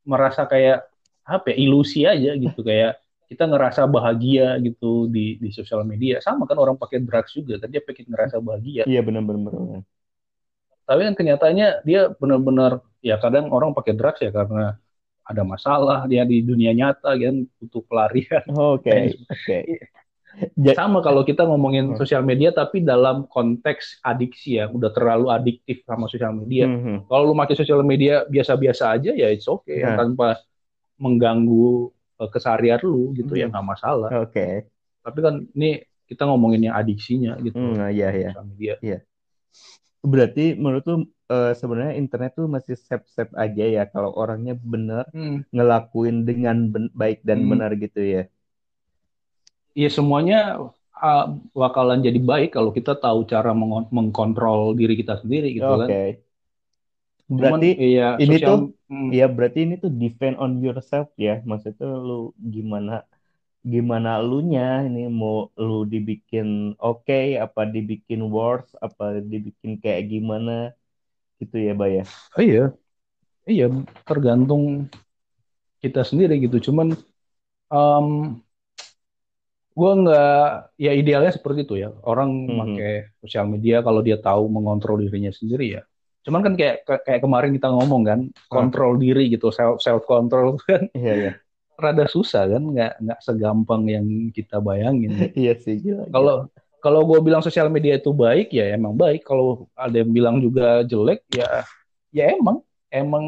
[0.05, 0.85] merasa kayak
[1.25, 2.61] apa ya ilusi aja gitu.
[2.67, 2.99] Kayak
[3.31, 6.19] kita ngerasa bahagia gitu di di sosial media.
[6.19, 8.83] Sama kan orang pakai drugs juga kan dia pengen ngerasa bahagia.
[8.85, 9.87] Iya benar-benar.
[10.91, 14.75] tapi kan kenyataannya dia benar-benar ya kadang orang pakai drugs ya karena
[15.23, 18.43] ada masalah dia di dunia nyata kan butuh pelarian.
[18.51, 19.59] Oke, oke.
[19.71, 20.00] Ja-
[20.73, 21.99] sama kalau kita ngomongin Hmm.
[21.99, 27.07] sosial media tapi dalam konteks adiksi ya udah terlalu adiktif sama sosial media Mhm.
[27.07, 29.99] kalau lu pakai sosial media biasa-biasa aja ya it's okay Nah.
[29.99, 30.39] tanpa
[30.97, 33.41] mengganggu eh, keseharian lu gitu Hmm.
[33.41, 34.69] ya nggak masalah Oke.
[35.01, 38.31] tapi kan ini kita ngomongin yang adiksinya gitu Hmm, iya iya.
[38.31, 38.75] sosial media
[40.01, 40.97] Berarti menurut lu
[41.29, 45.47] eh, sebenarnya internet tuh masih safe-safe aja ya kalau orangnya benar Hmm.
[45.49, 47.51] ngelakuin dengan ben- baik dan Hmm.
[47.55, 48.23] benar gitu ya.
[49.83, 50.37] Ya semuanya
[50.97, 51.21] ah,
[51.63, 55.83] bakalan jadi baik kalau kita tahu cara mengon- mengkontrol diri kita sendiri gitu Oke.
[55.83, 56.01] kan
[57.39, 59.09] Cuman, Berarti iya, ini sosial- tuh hmm.
[59.19, 61.33] ya berarti ini tuh defend on yourself ya.
[61.51, 62.13] Maksudnya lu
[62.55, 62.93] gimana
[63.75, 66.49] gimana lu nya ini mau lu dibikin
[66.87, 67.15] oke
[67.45, 70.53] apa dibikin worse apa dibikin kayak gimana
[71.41, 72.05] gitu ya Bay ya
[72.37, 72.63] oh, iya
[73.53, 73.67] iya
[74.09, 74.65] tergantung
[75.83, 76.89] kita sendiri gitu cuman
[77.73, 78.09] um,
[79.71, 80.45] gue nggak
[80.77, 81.95] ya idealnya seperti itu ya.
[82.03, 82.59] Orang Mhm.
[82.59, 85.83] pakai sosial media kalau dia tahu mengontrol dirinya sendiri ya.
[86.21, 90.91] Cuman kan kayak kayak kemarin kita ngomong kan kontrol diri gitu self self control kan.
[90.93, 91.33] Iya iya.
[91.81, 95.11] Rada susah kan nggak nggak segampang yang kita bayangin.
[95.39, 96.11] Iya sih gila.
[96.13, 96.37] kalau
[96.81, 99.25] kalau gue bilang sosial media itu baik ya emang baik.
[99.25, 101.65] Kalau ada yang bilang juga jelek ya
[102.11, 102.61] ya emang.
[102.91, 103.25] Emang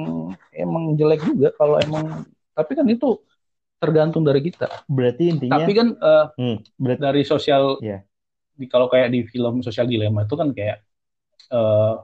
[0.51, 3.15] emang jelek juga kalau emang tapi kan itu
[3.83, 7.99] tergantung dari kita berarti intinya tapi kan eh, hmm, berarti dari sosial Iya.
[8.55, 10.87] di kalau kayak di film sosial dilema itu kan kayak
[11.51, 11.95] eh,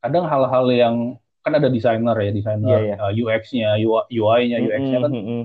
[0.00, 0.96] kadang hal-hal yang
[1.44, 2.96] kan ada desainer ya desainer Iya, iya.
[2.96, 3.68] eh, UX-nya
[4.08, 5.44] UI-nya UX-nya kan Mm, mm, mm.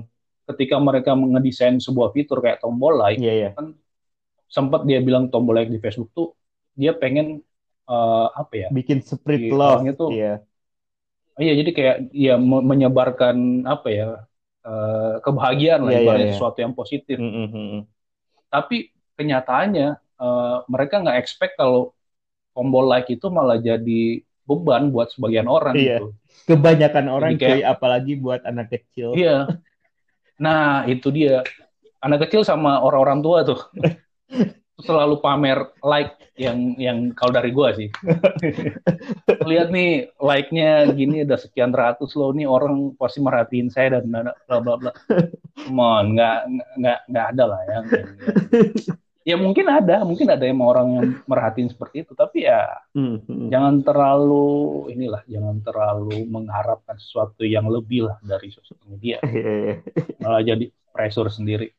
[0.52, 3.50] ketika mereka ngedesain sebuah fitur kayak tombol like iya iya
[4.48, 6.32] sempat dia bilang tombol like di Facebook tuh
[6.76, 7.44] dia pengen
[7.88, 10.40] eh, apa ya bikin spirit Di love tuh- iya
[11.40, 14.06] iya jadi kayak ya me- menyebarkan apa ya
[14.64, 16.34] eh, kebahagiaan lah Iya, iya, ibaratnya iya.
[16.34, 17.82] sesuatu yang positif Mm, mm, mm, mm.
[18.48, 18.76] tapi
[19.14, 21.92] kenyataannya eh, mereka nggak expect kalau
[22.50, 24.02] tombol like itu malah jadi
[24.44, 26.00] beban buat sebagian orang Iya.
[26.00, 26.06] gitu
[26.44, 29.48] kebanyakan orang Jadi kayak- cuy apalagi buat anak kecil iya
[30.34, 31.40] nah itu dia
[31.98, 33.60] anak kecil sama orang-orang tua tuh
[34.82, 37.86] selalu pamer like yang yang kalau dari gua sih.
[39.50, 44.34] Lihat nih like-nya gini udah sekian ratus loh nih orang pasti merhatiin saya dan bla
[44.50, 44.92] bla bla bla
[45.54, 46.38] come on nggak
[46.82, 47.78] nggak nggak ada lah ya.
[49.24, 53.48] Ya mungkin ada mungkin ada emang orang yang merhatiin seperti itu tapi ya Hmm, hmm.
[53.48, 59.24] jangan terlalu inilah jangan terlalu mengharapkan sesuatu yang lebih lah dari sosial media.
[59.24, 59.74] Iya, iya.
[60.20, 61.72] malah jadi pressure sendiri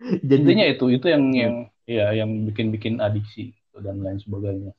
[0.00, 4.72] jadi intinya itu itu yang yang ya yang bikin bikin adiksi gitu, dan lain sebagainya.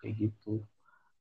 [0.00, 0.64] Kayak gitu.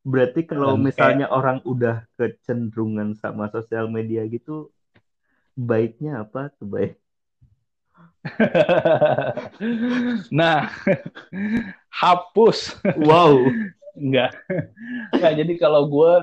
[0.08, 4.72] Berarti kalau Dan misalnya orang udah kecenderungan sama sosial media gitu
[5.58, 7.02] baiknya apa tuh baik
[10.40, 10.70] nah
[12.02, 12.78] hapus.
[12.96, 13.52] Wow.
[13.98, 14.38] Enggak
[15.10, 16.14] enggak jadi kalau gue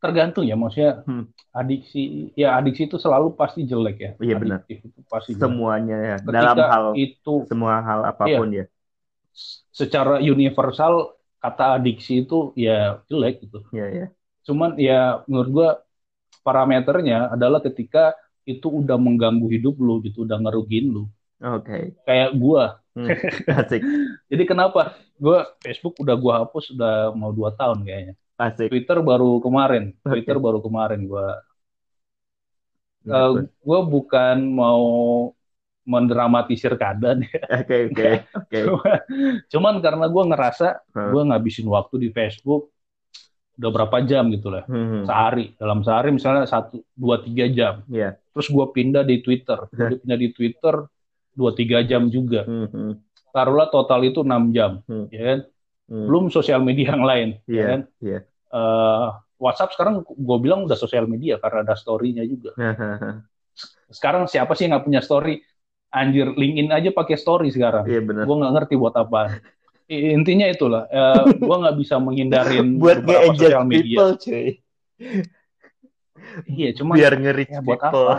[0.00, 1.28] tergantung ya maksudnya Hmm.
[1.52, 4.10] adiksi ya adiksi itu selalu pasti jelek ya.
[4.16, 4.58] Iya, benar.
[4.66, 5.42] Itu pasti jelek.
[5.44, 8.64] semuanya ya Ketika dalam hal itu semua hal apa pun ya.
[9.70, 13.60] Secara universal kata adiksi itu ya jelek gitu.
[13.76, 14.06] Ya ya
[14.40, 15.68] cuman ya menurut gua
[16.40, 18.16] parameternya adalah ketika
[18.48, 21.04] itu udah mengganggu hidup lu gitu udah ngerugiin lu.
[21.40, 21.92] Oke.
[22.08, 22.80] Kayak gua.
[22.96, 23.06] Hmm,
[23.46, 23.80] asik.
[24.32, 24.96] Jadi kenapa?
[25.20, 28.68] Gua Facebook udah gua hapus udah mau dua tahun kayaknya asik.
[28.72, 29.92] Twitter baru kemarin.
[30.00, 31.38] Twitter baru kemarin gua.
[33.00, 33.48] Eh, Bos.
[33.60, 34.84] gua bukan mau
[35.84, 37.40] mendramatisir keadaan ya.
[37.64, 38.04] oke oke
[38.36, 38.58] oke.
[38.62, 39.02] Cuman-
[39.48, 41.10] cuman karena gua ngerasa Hmm.
[41.10, 42.68] gua ngabisin waktu di Facebook
[43.56, 44.64] udah berapa jam gitu lah.
[44.64, 45.52] Hmm, sehari.
[45.56, 47.74] Dalam sehari misalnya satu dua tiga jam.
[47.92, 49.58] Ya terus gue pindah di Twitter.
[49.68, 50.74] Gua pindah di Twitter
[51.34, 52.46] dua tiga jam juga.
[52.48, 52.92] Hmm, hmm,
[53.32, 55.08] taruhlah total itu enam jam Hmm.
[55.12, 55.40] ya kan?
[55.90, 56.06] Hmm.
[56.06, 57.80] belum sosial media yang lain ya Iya, kan?
[57.98, 58.18] iya.
[58.50, 59.08] Eh,
[59.40, 62.52] WhatsApp sekarang gue bilang udah sosial media karena ada story-nya juga.
[63.90, 65.42] Sekarang siapa sih yang nggak punya story?
[65.90, 67.82] Anjir LinkedIn aja pakai story sekarang.
[67.82, 69.42] Iya benar gue nggak ngerti buat apa.
[69.90, 73.98] Intinya itulah eh, gue nggak bisa menghindarin buat beberapa sosial media.
[73.98, 74.46] people cuy.
[76.46, 78.06] Iya cuma biar nge-reach ya buat people.
[78.06, 78.14] apa?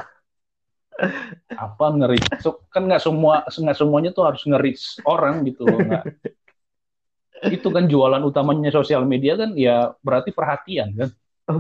[1.56, 2.28] Apa nge-reach?
[2.44, 6.04] So, kan nggak semua nggak semuanya tuh harus nge-reach orang gitu loh nggak
[7.50, 11.10] itu kan jualan utamanya sosial media kan ya berarti perhatian kan.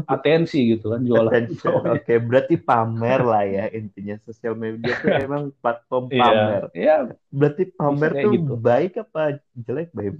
[0.07, 1.33] Atensi gitu kan jualan.
[1.95, 4.15] Oke, berarti pamer lah ya intinya.
[4.27, 6.63] Sosial media tuh emang platform Iya, pamer.
[6.83, 6.91] ya
[7.31, 8.51] Berarti pamer tuh gitu.
[8.67, 9.19] baik apa
[9.65, 9.87] jelek?
[9.95, 10.13] Baik?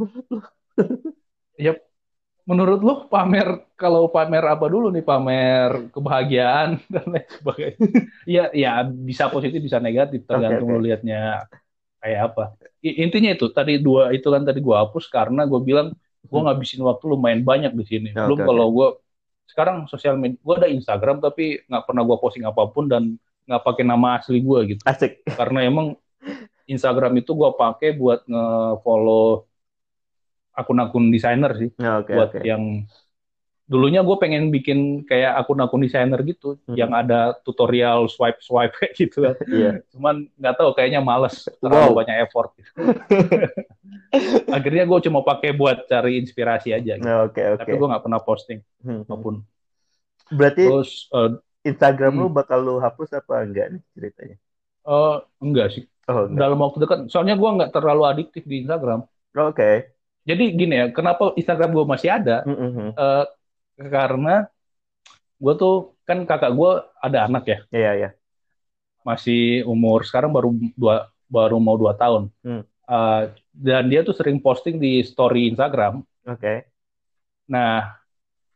[2.49, 3.47] menurut lo pamer
[3.81, 5.03] kalau pamer apa dulu nih?
[5.09, 6.69] Pamer kebahagiaan.
[6.93, 7.77] Dan lain sebagainya
[8.35, 8.69] ya ya
[9.09, 10.85] bisa positif bisa negatif tergantung Oke, lo oke.
[10.85, 11.45] liatnya
[12.01, 12.43] kayak apa
[12.81, 16.45] intinya itu tadi dua itu kan tadi gua hapus karena gue bilang gue Hmm.
[16.49, 18.47] ngabisin waktu lumayan banyak di sini Oke, belum oke.
[18.49, 18.87] kalau gue
[19.49, 23.03] sekarang sosial media gue ada Instagram tapi nggak pernah gue posting apa pun dan
[23.45, 25.21] nggak pakai nama asli gue gitu Asik.
[25.27, 25.97] karena emang
[26.65, 29.43] Instagram itu gue pakai buat nge-follow
[30.51, 32.39] akun-akun desainer sih Ya, Oke, buat oke.
[32.43, 32.63] yang
[33.71, 36.75] dulunya gue pengen bikin kayak akun-akun desainer gitu Hmm.
[36.75, 39.35] yang ada tutorial swipe swipe kayak gitu kan.
[39.47, 39.71] Iya.
[39.89, 41.97] cuman nggak tahu kayaknya males terlalu Wow.
[41.97, 42.71] banyak effort gitu.
[44.51, 47.07] akhirnya gue cuma pakai buat cari inspirasi aja gitu.
[47.07, 47.59] Nah, Oke, oke.
[47.59, 49.03] tapi gue nggak pernah posting Hmm.
[49.03, 49.35] apa pun
[50.27, 51.29] Berarti terus eh,
[51.63, 52.35] Instagram lu Hmm.
[52.35, 54.37] bakal lu hapus apa enggak nih ceritanya?
[54.81, 55.83] Eh, enggak sih.
[56.07, 56.39] Oh, enggak.
[56.41, 56.99] Dalam waktu dekat.
[57.07, 59.05] Soalnya gue nggak terlalu adiktif di Instagram.
[59.33, 59.91] Oke.
[60.21, 62.41] Jadi gini ya, kenapa Instagram gue masih ada?
[62.43, 62.93] Mm-mm.
[62.93, 63.25] Eh,
[63.89, 64.45] karena
[65.41, 66.71] gue tuh kan kakak gue
[67.01, 68.09] ada anak ya, Iya, iya.
[69.01, 72.29] masih umur sekarang baru dua baru mau dua tahun.
[72.45, 72.61] Hmm.
[72.67, 73.23] Eh,
[73.55, 76.03] dan dia tuh sering posting di story Instagram.
[76.27, 76.69] Oke.
[77.49, 77.97] Nah,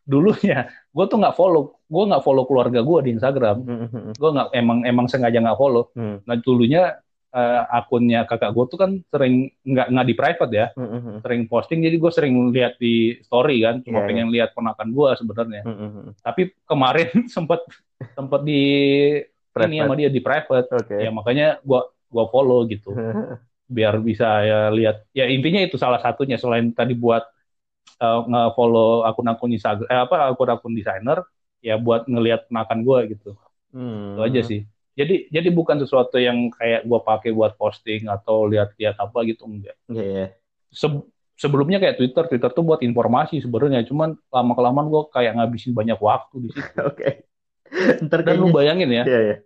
[0.05, 3.57] dulunya gue tuh nggak follow, gue nggak follow keluarga gue di Instagram.
[3.65, 4.13] Mm-mm.
[4.13, 5.89] Gue nggak emang emang sengaja nggak follow.
[5.97, 6.21] Hmm.
[6.27, 6.99] Nah dulunya
[7.35, 11.19] eh, akunnya kakak gue tuh kan sering nggak nggak di private ya, Mm-mm.
[11.19, 11.83] sering posting.
[11.83, 15.61] Jadi gue sering lihat di story kan, cuma Iya, pengen lihat ponakan gue sebenarnya.
[15.67, 16.15] Mm-mm.
[16.23, 17.61] Tapi kemarin sempat
[18.15, 18.61] sempat di
[19.55, 19.99] ini sama Private.
[19.99, 20.67] dia di private.
[20.71, 20.95] Oke.
[20.99, 21.81] Ya makanya gue
[22.11, 22.95] gua follow gitu,
[23.75, 25.03] biar bisa ya lihat.
[25.11, 27.23] Ya intinya itu salah satunya selain tadi buat
[27.99, 31.19] eh, nge-follow akun-akun Instagram, eh, apa akun-akun desainer,
[31.59, 33.29] ya buat ngelihat ponakan gue gitu.
[33.75, 34.15] Hmm.
[34.15, 34.61] Itu aja sih.
[34.95, 39.75] Jadi jadi bukan sesuatu yang kayak gue pakai buat posting atau lihat-lihat apa gitu enggak.
[39.91, 40.25] Iya, iya.
[40.71, 41.03] Se-
[41.35, 43.83] sebelumnya kayak Twitter, Twitter tuh buat informasi sebenarnya.
[43.83, 46.63] Cuman lama kelamaan gue kayak ngabisin banyak waktu di situ.
[46.91, 47.27] Oke.
[48.07, 49.37] Ntar Dan lu bayangin ya, Iya, iya.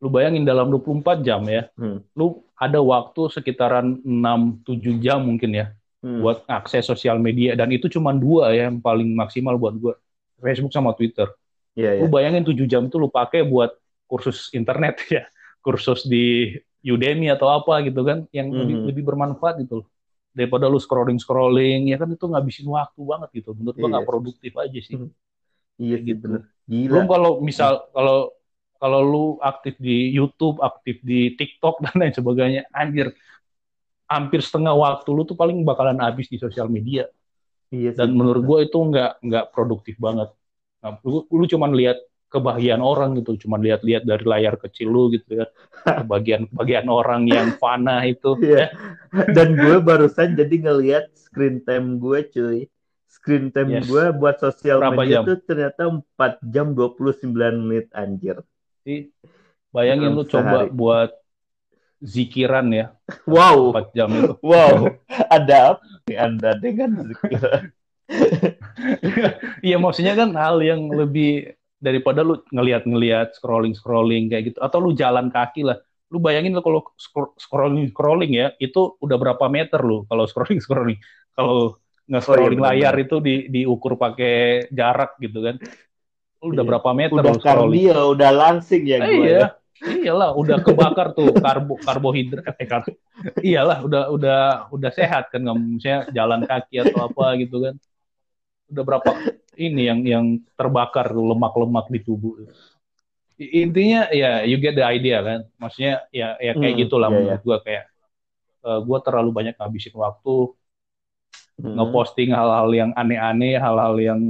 [0.00, 2.00] lu bayangin dalam 24 jam ya, Hmm.
[2.16, 5.66] lu ada waktu sekitaran 6-7 jam mungkin ya
[6.00, 6.18] Hmm.
[6.18, 9.94] buat akses sosial media dan itu cuma dua ya yang paling maksimal buat gue,
[10.40, 11.30] Facebook sama Twitter.
[11.74, 12.00] Iya, iya.
[12.02, 13.70] Lu bayangin 7 jam tuh lu pakai buat
[14.12, 15.24] kursus internet ya,
[15.64, 16.52] kursus di
[16.84, 18.86] Udemy atau apa gitu kan, yang lebih, Mhm.
[18.92, 19.86] lebih bermanfaat gitu loh.
[20.36, 23.56] Daripada lu scrolling-scrolling, ya kan itu ngabisin waktu banget gitu.
[23.56, 23.92] Menurut gua Iya.
[23.96, 24.96] nggak produktif aja sih.
[25.00, 25.08] Mhm.
[25.80, 26.24] Iya sih Gitu.
[26.28, 26.42] bener.
[26.68, 26.88] Gila.
[26.92, 28.18] Belum kalau misal kalau
[28.82, 33.14] kalau lu aktif di YouTube, aktif di TikTok dan lain sebagainya, anjir
[34.10, 37.08] hampir setengah waktu lu tuh paling bakalan habis di sosial media.
[37.72, 37.98] Iya sih.
[38.02, 40.28] Dan menurut gue itu nggak nggak produktif banget.
[40.82, 41.96] Nah, lu, lu cuman lihat
[42.32, 45.46] kebahagiaan orang gitu, cuman lihat-lihat dari layar kecil lu gitu ya.
[46.00, 48.32] Kebahagiaan-kebahagiaan orang yang fana itu.
[48.42, 48.72] Iya.
[49.30, 52.58] Dan gue barusan jadi ngelihat screen time gue cuy.
[53.06, 53.84] Screen time Yes.
[53.84, 55.28] gue buat sosial Berapa media jam?
[55.28, 57.28] tuh ternyata 4 jam 29
[57.60, 58.40] menit anjir.
[58.80, 59.12] Jadi,
[59.68, 60.72] bayangin Dalam lu coba sehari.
[60.72, 61.10] buat
[62.00, 62.86] zikiran ya,
[63.30, 63.76] Wow.
[63.76, 64.34] 4 jam itu.
[64.40, 64.96] Wow.
[65.28, 65.84] Ada apa
[66.18, 67.70] Anda dengan zikir?
[69.62, 75.28] Iya maksudnya kan hal yang lebih daripada lu ngelihat-ngelihat scrolling-scrolling kayak gitu atau lu jalan
[75.34, 75.82] kaki lah.
[76.14, 76.86] Lu bayangin kalau
[77.36, 81.02] scrolling-scrolling ya, itu udah berapa meter lu kalau scrolling-scrolling.
[81.34, 85.56] Kalau nge-scrolling Oh, iya, layar itu di diukur pakai jarak gitu kan.
[86.42, 86.70] Lu udah Iya.
[86.70, 87.82] berapa meter Udah lu scrolling.
[87.82, 89.26] kardio, udah langsing ya Eh, gue.
[89.26, 89.44] iya.
[89.82, 92.86] Iyalah, udah kebakar tuh karbo karbohidrat eh, kar-
[93.42, 97.74] Iyalah, udah udah udah sehat kan nggak misalnya jalan kaki atau apa gitu kan.
[98.70, 99.10] Udah berapa
[99.56, 100.26] ini yang yang
[100.58, 102.34] terbakar lemak-lemak di tubuh.
[103.42, 105.40] Intinya ya you get the idea kan.
[105.60, 107.84] Maksudnya ya ya kayak Hmm, gitulah iya, menurut gua kayak
[108.68, 110.34] eh, gua terlalu banyak ngabisin waktu
[111.62, 111.74] Hmm.
[111.76, 114.20] ngeposting hal-hal yang aneh-aneh, hal-hal yang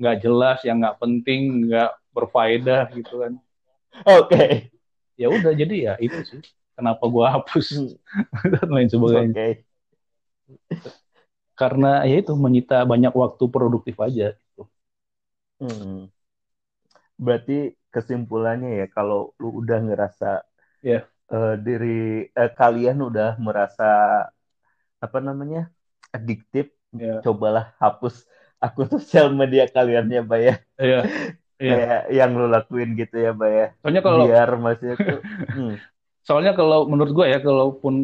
[0.00, 3.32] nggak jelas, yang nggak penting, nggak berfaedah gitu kan.
[4.06, 4.70] Oke.
[5.20, 6.40] ya udah jadi ya itu sih
[6.76, 7.96] kenapa gua hapus Hmm.
[8.52, 9.64] dan lain sebagainya Oke.
[11.62, 14.62] Karena ya itu menyita banyak waktu produktif aja gitu.
[15.60, 16.06] Hmm.
[17.24, 17.56] Berarti
[17.94, 20.26] kesimpulannya ya kalau lu udah ngerasa
[20.82, 21.08] Iya.
[21.34, 21.96] eh, diri
[22.40, 23.84] eh, kalian udah merasa
[25.04, 25.60] apa namanya
[26.16, 28.14] adiktif, ya cobalah hapus
[28.62, 30.54] akun sosial media kalian ya, Bay ya.
[30.78, 31.00] ya
[31.62, 31.72] Iya.
[31.78, 33.66] Kayak yang lu lakuin gitu ya, Bay ya.
[33.82, 35.18] soalnya kalau Biar maksudnya tuh
[35.54, 35.72] hmm,
[36.26, 37.94] soalnya kalau menurut gua ya kalaupun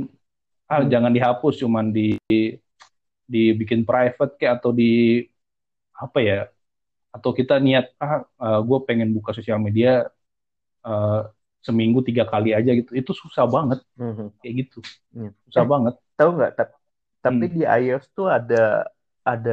[0.70, 0.90] ah, Hmm.
[0.92, 2.18] jangan dihapus cuman di
[3.32, 4.84] dibikin private kayak atau di
[6.04, 6.36] apa ya
[7.14, 8.14] atau kita niat ah
[8.68, 9.88] gue pengen buka sosial media
[10.86, 11.20] eh,
[11.66, 14.28] seminggu tiga kali aja gitu itu susah banget hmm.
[14.40, 14.78] kayak gitu
[15.14, 15.28] Hmm.
[15.48, 16.50] susah Eh, banget Tahu nggak?
[16.58, 16.74] Ta-
[17.24, 17.56] Tapi Hmm.
[17.56, 18.56] di iOS tuh ada
[19.30, 19.50] ada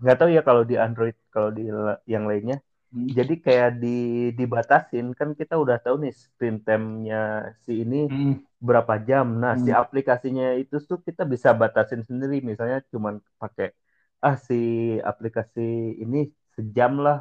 [0.00, 1.62] nggak tahu ya kalau di Android kalau di
[2.12, 2.56] yang lainnya
[2.92, 3.18] Hmm.
[3.18, 3.88] jadi kayak di
[4.38, 7.16] dibatasin kan kita udah tahu nih screen time-nya
[7.64, 8.32] si ini Hmm.
[8.68, 9.26] berapa jam.
[9.42, 9.82] Nah, si Hmm.
[9.82, 13.66] aplikasinya itu tuh kita bisa batasin sendiri misalnya cuman pakai
[14.26, 14.54] ah si
[15.10, 15.60] aplikasi
[16.02, 16.16] ini
[16.56, 17.16] sejam lah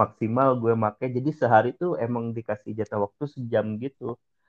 [0.00, 1.04] maksimal gue make.
[1.16, 4.04] Jadi sehari tuh emang dikasih jatah waktu sejam gitu.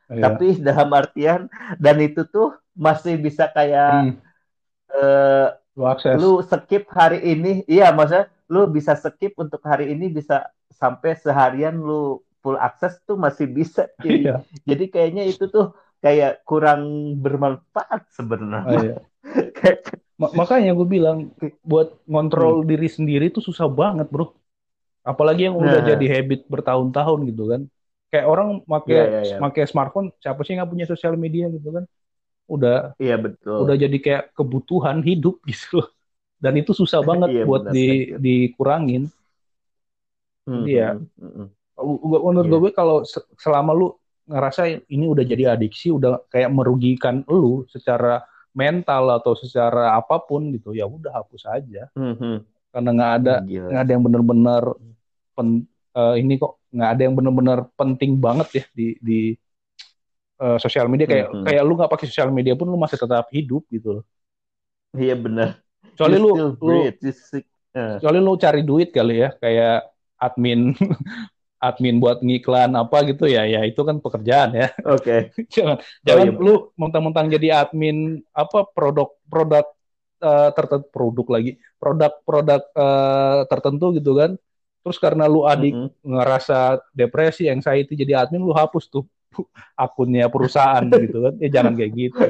[0.10, 0.24] Iya.
[0.24, 1.42] Tapi dalam artian
[1.84, 2.48] dan itu tuh
[2.86, 4.22] masih bisa kayak Hmm.
[4.94, 10.08] eh, lu akses lu skip hari ini, iya maksudnya lu bisa skip untuk hari ini
[10.12, 13.90] bisa sampai seharian lu full akses tuh masih bisa.
[14.00, 14.24] cuy.
[14.24, 14.34] Iya.
[14.64, 15.66] Jadi kayaknya itu tuh
[16.00, 16.82] kayak kurang
[17.24, 18.78] bermanfaat Oh, sebenarnya.
[18.84, 18.96] iya.
[20.22, 21.18] Ma- makanya gue bilang
[21.62, 22.70] buat ngontrol Hmm.
[22.70, 24.34] diri sendiri tuh susah banget bro
[25.06, 25.88] apalagi yang udah Nah.
[25.94, 27.62] jadi habit bertahun-tahun gitu kan
[28.12, 29.38] kayak orang make Iya, iya, iya.
[29.44, 31.84] make smartphone siapa sih nggak punya sosial media gitu kan
[32.50, 33.58] udah Iya, betul.
[33.68, 35.90] udah jadi kayak kebutuhan hidup gitu loh
[36.44, 38.20] dan itu susah banget Iya, buat benar, di benar.
[38.22, 39.04] dikurangin
[40.48, 41.48] Hmm, jadi ya hmm, hmm, hmm.
[42.10, 42.60] gua- menurut Iya.
[42.64, 43.88] gue kalau se- selama lu
[44.28, 48.24] ngerasa ini udah jadi adiksi udah kayak merugikan lu secara
[48.56, 52.38] mental atau secara apa pun gitu ya udah hapus aja Hmm, hmm.
[52.74, 53.68] karena nggak ada Gila.
[53.72, 54.64] nggak ada yang benar-benar
[55.36, 55.68] pen-
[55.98, 59.20] eh, ini kok nggak ada yang benar-benar penting banget ya di di
[60.38, 61.44] eh, sosial media kayak Mhm.
[61.46, 64.04] kayak lu nggak pakai sosial media pun lu masih tetap hidup gitu loh
[64.98, 65.67] Iya benar.
[65.98, 66.32] Kecuali lu
[66.62, 66.78] lu
[67.10, 67.46] sick.
[67.74, 69.90] Eh, kecuali lu cari duit kali ya kayak
[70.22, 70.78] admin
[71.68, 75.34] admin buat ngiklan apa gitu ya ya itu kan pekerjaan ya Oke.
[75.54, 76.38] jangan jangan iya.
[76.38, 79.66] lu mentang-mentang jadi admin apa produk produk
[80.22, 84.38] eh, tertentu produk lagi produk-produk eh, tertentu gitu kan
[84.86, 85.90] terus karena lu adik Mhm.
[86.06, 89.04] ngerasa depresi anxiety jadi admin lu hapus tuh
[89.78, 92.26] akunnya perusahaan gitu kan ya jangan kayak gitu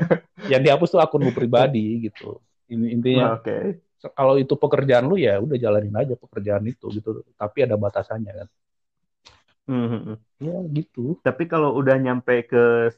[0.52, 3.40] yang dihapus tuh akun lu pribadi gitu intinya.
[3.40, 3.82] Oke.
[4.14, 7.26] kalau itu pekerjaan lu ya udah jalanin aja pekerjaan itu gitu.
[7.34, 8.48] Tapi ada batasannya kan.
[9.68, 10.16] Mhm.
[10.40, 11.20] ya gitu.
[11.26, 12.94] Tapi kalau udah nyampe ke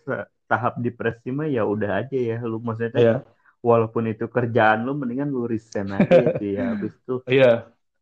[0.45, 2.37] tahap depresi mah ya udah aja ya.
[2.45, 3.15] Lu maksudnya Iya.
[3.63, 6.05] walaupun itu kerjaan lu mendingan lu resign aja
[6.35, 6.77] gitu ya.
[6.77, 7.51] Habis itu iya.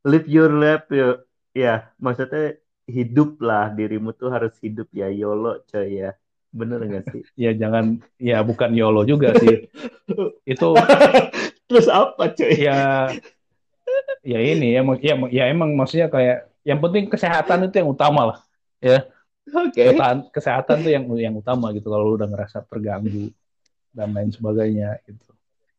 [0.04, 1.08] live your life ya
[1.56, 2.60] ya maksudnya
[2.90, 3.72] hidup lah.
[3.72, 5.08] Dirimu tuh harus hidup ya.
[5.08, 6.12] YOLO coy ya.
[6.52, 7.24] Bener gak sih?
[7.44, 8.02] Ya jangan.
[8.20, 9.70] Ya bukan YOLO juga sih.
[10.52, 10.76] Itu
[11.68, 13.12] terus apa coy ya
[14.24, 18.40] ya ini ya, ya ya emang maksudnya kayak yang penting kesehatan itu yang utama lah
[19.48, 19.76] oke.
[19.76, 23.32] Kesehatan, kesehatan tuh yang yang utama gitu kalau lu udah ngerasa terganggu
[23.96, 25.32] dan lain sebagainya gitu.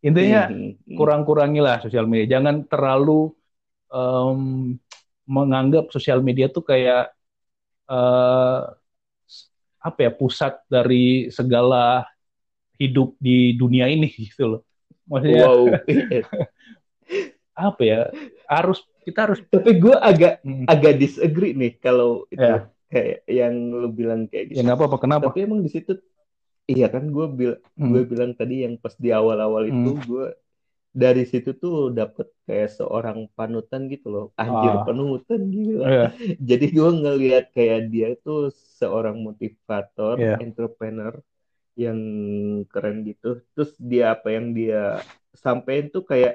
[0.02, 0.94] Intinya Mhm.
[0.94, 2.38] kurang-kurangilah sosial media.
[2.38, 3.34] Jangan terlalu
[3.88, 4.40] em,
[5.28, 7.12] menganggap sosial media tuh kayak
[7.88, 8.60] eh,
[9.78, 12.04] apa ya pusat dari segala
[12.76, 14.62] hidup di dunia ini gitu loh
[15.08, 15.62] maksudnya wow
[17.58, 18.00] apa ya
[18.46, 22.68] harus kita harus tapi gue agak Hmm, agak disagree nih kalau itu Ya.
[22.88, 25.98] kayak yang lu bilang kayak ya gitu nggak apa-apa kenapa tapi emang di situ
[26.64, 27.90] iya kan gue bil Hmm.
[27.90, 30.26] gue bilang tadi yang pas di awal-awal itu gue
[30.88, 34.84] dari situ tuh dapet kayak seorang panutan gitu loh anjir Ah.
[34.86, 36.06] panutan gitu Iya.
[36.40, 38.48] jadi gue ngelihat kayak dia tuh
[38.78, 40.36] seorang motivator Iya.
[40.38, 41.12] entrepreneur
[41.84, 42.00] yang
[42.72, 43.26] keren gitu.
[43.54, 44.78] Terus dia apa yang dia
[45.44, 46.32] sampein tuh kayak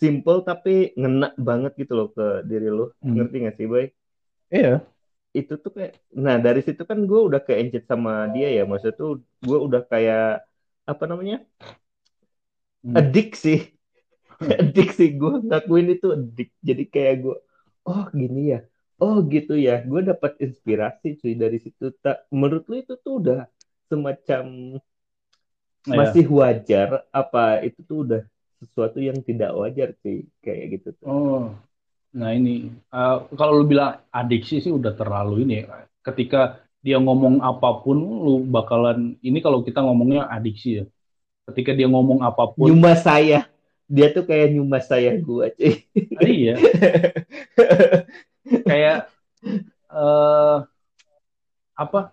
[0.00, 0.70] simple tapi
[1.00, 3.14] ngena banget gitu loh ke diri lo Hmm.
[3.16, 3.84] ngerti gak sih boy?
[4.56, 4.68] Iya.
[5.40, 5.92] Itu tuh kayak
[6.24, 8.62] nah dari situ kan gue udah kayak encet sama dia ya.
[8.70, 9.10] Maksudnya tuh
[9.46, 10.22] gue udah kayak
[10.90, 11.36] apa namanya?
[12.84, 12.96] Hmm.
[12.98, 13.58] adik sih.
[14.62, 15.08] Adik sih.
[15.20, 17.36] Gue ngakuin itu adik jadi kayak gue
[17.88, 18.58] oh gini ya.
[19.00, 19.72] Oh gitu ya.
[19.90, 21.92] Gue dapat inspirasi cuy dari situ.
[22.04, 23.38] Tak menurut lu itu tuh udah
[23.90, 24.78] semacam
[25.88, 25.96] Iya.
[25.96, 28.22] masih wajar apa itu tuh udah
[28.60, 31.44] sesuatu yang tidak wajar sih kayak gitu tuh Oh,
[32.12, 35.64] nah ini eh, kalau lu bilang adiksi sih udah terlalu ini.
[35.64, 35.88] ya.
[36.04, 40.84] Ketika dia ngomong apa pun, lu bakalan ini kalau kita ngomongnya adiksi ya.
[41.48, 43.48] Ketika dia ngomong apa pun, nyuma saya
[43.90, 45.74] dia tuh kayak nyuma saya gue cuy
[46.14, 46.54] ah, iya,
[48.70, 48.96] kayak
[49.90, 50.58] eh
[51.74, 52.12] apa?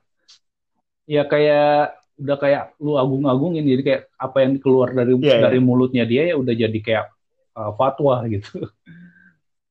[1.07, 5.41] Ya kayak udah kayak lu agung-agungin jadi kayak apa yang keluar dari Iya, iya.
[5.47, 7.05] dari mulutnya dia ya udah jadi kayak
[7.57, 8.67] eh, fatwa gitu.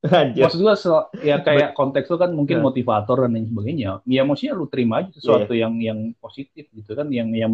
[0.07, 0.45] Anjir.
[0.45, 2.63] Maksud gua se- ya kayak konteks lu kan mungkin Ya.
[2.63, 3.99] motivator dan lain sebagainya.
[4.05, 5.67] Ya maksudnya lu terima aja sesuatu Iya.
[5.67, 7.51] yang yang positif gitu kan, yang yang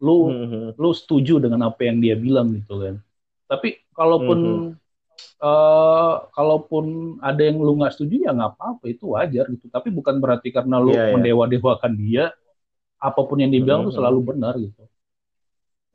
[0.00, 0.80] lu Mhm.
[0.80, 2.94] lu setuju dengan apa yang dia bilang gitu kan.
[3.46, 4.80] Tapi kalaupun Mhm.
[5.38, 6.84] eh, kalaupun
[7.20, 9.68] ada yang lu nggak setuju ya nggak apa-apa itu wajar gitu.
[9.68, 11.12] Tapi bukan berarti karena lu Iya, iya.
[11.14, 12.24] mendewa-dewakan dia
[13.02, 13.98] apa pun yang dibilang tuh Mhm.
[13.98, 14.82] selalu benar gitu.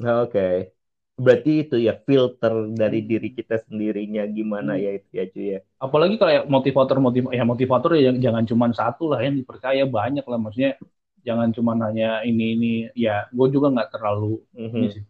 [0.04, 0.74] Nah, Oke.
[1.18, 5.60] Berarti itu ya filter dari diri kita sendirinya gimana ya itu ya cuy ya.
[5.82, 10.38] Apalagi kayak motivator motiv ya motivator ya jangan cuma satu lah yang dipercaya banyak lah
[10.38, 10.78] maksudnya
[11.26, 14.78] jangan cuma hanya ini ini ya gue juga nggak terlalu Mhm.
[14.78, 15.04] ini sih.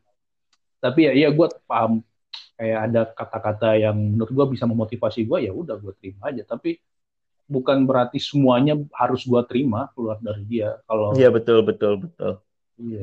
[0.80, 2.00] Tapi ya iya gue paham
[2.56, 6.48] kayak ada kata-kata yang menurut gue bisa memotivasi gue ya udah gue terima aja.
[6.48, 6.80] Tapi
[7.56, 10.70] bukan berarti semuanya harus gue terima keluar dari dia.
[10.88, 12.32] Kalau Iya betul betul betul.
[12.84, 13.00] iya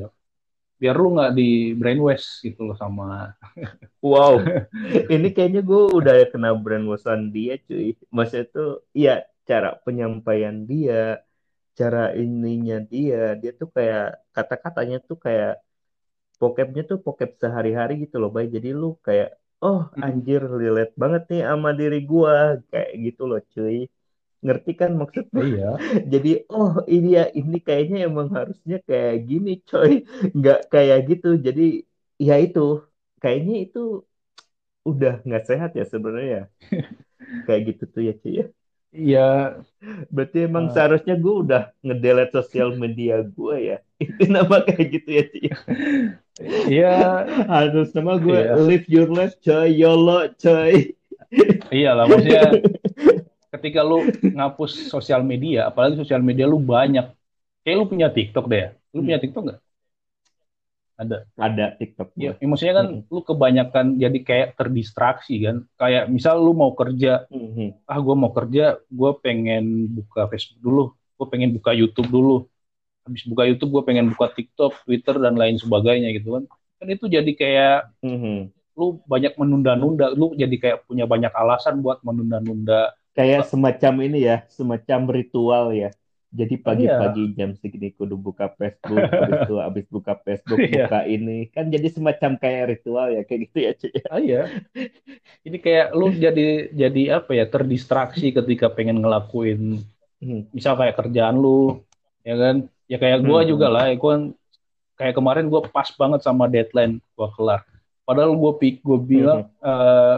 [0.81, 1.43] biar lu nggak di
[1.79, 3.03] brainwash gitu loh sama
[4.11, 4.35] Wow.
[5.13, 7.85] Ini kayaknya gue udah kena brainwashan dia cuy.
[8.15, 8.67] Maksudnya tuh
[8.97, 9.11] iya
[9.49, 10.93] cara penyampaian dia,
[11.79, 14.03] cara ininya dia, dia tuh kayak
[14.35, 15.51] kata-katanya tuh kayak
[16.41, 18.45] vocabnya tuh vocab sehari-hari gitu loh, Bay.
[18.55, 19.29] Jadi lu kayak
[19.65, 20.03] oh Hmm.
[20.05, 22.33] anjir relate banget nih sama diri gua
[22.71, 23.77] kayak gitu loh, cuy.
[24.45, 25.41] Ngerti kan maksudnya?
[25.41, 25.69] Iya.
[26.13, 30.05] Jadi oh ini ya ini kayaknya emang harusnya kayak gini coy.
[30.37, 31.29] Nggak kayak gitu.
[31.41, 31.65] Jadi
[32.21, 32.85] ya itu.
[33.17, 33.83] Kayaknya itu
[34.85, 36.45] udah nggak sehat ya sebenarnya
[37.49, 38.45] kayak gitu tuh ya cuy ya.
[38.95, 39.29] Iya.
[40.07, 40.71] Berarti emang Eh.
[40.71, 43.77] seharusnya gue udah ngedelete sosial media gue ya.
[44.05, 45.47] Itu nama kayak gitu ya cuy.
[46.69, 46.93] Iya.
[47.49, 48.55] Harus sama gue Iya.
[48.61, 49.67] live your life coy.
[49.73, 50.93] Yolo coy.
[51.73, 52.61] Iyalah maksudnya
[53.57, 57.11] ketika lu ngapus sosial media apalagi sosial media lu banyak
[57.63, 58.69] kayak lu punya TikTok deh ya?
[58.93, 59.07] Lu Hmm.
[59.09, 59.59] punya TikTok nggak?
[60.95, 61.27] Ada.
[61.35, 65.67] Ada TikTok ya, gue maksudnya kan lu kebanyakan jadi kayak terdistraksi kan?
[65.75, 67.83] Kayak misal lu mau kerja Mhm.
[67.83, 70.83] ah gue mau kerja gue pengen buka Facebook dulu
[71.15, 72.47] gue pengen buka YouTube dulu.
[73.07, 76.43] Habis buka YouTube gue pengen buka TikTok Twitter dan lain sebagainya gitu kan?
[76.79, 78.55] Kan itu jadi kayak Mhm.
[78.75, 84.43] lu banyak menunda-nunda lu jadi kayak punya banyak alasan buat menunda-nunda kayak semacam ini ya
[84.51, 85.89] semacam ritual ya
[86.35, 86.65] jadi Iya.
[86.67, 90.91] pagi-pagi jam segini kudu buka Facebook habis itu habis buka Facebook Iya.
[90.91, 94.41] buka ini kan jadi semacam kayak ritual ya kayak gitu ya cuy ah iya
[95.41, 99.79] ini kayak lu jadi jadi apa ya terdistraksi ketika pengen ngelakuin
[100.15, 100.51] Mhm.
[100.51, 101.83] misal kayak kerjaan lu
[102.23, 102.55] ya kan
[102.87, 103.49] ya kayak gua Hmm.
[103.51, 104.31] juga lah ya, kan
[104.95, 107.61] kayak kemarin gua pas banget sama deadline gua kelar
[108.03, 110.17] padahal gua pik gua bilang eh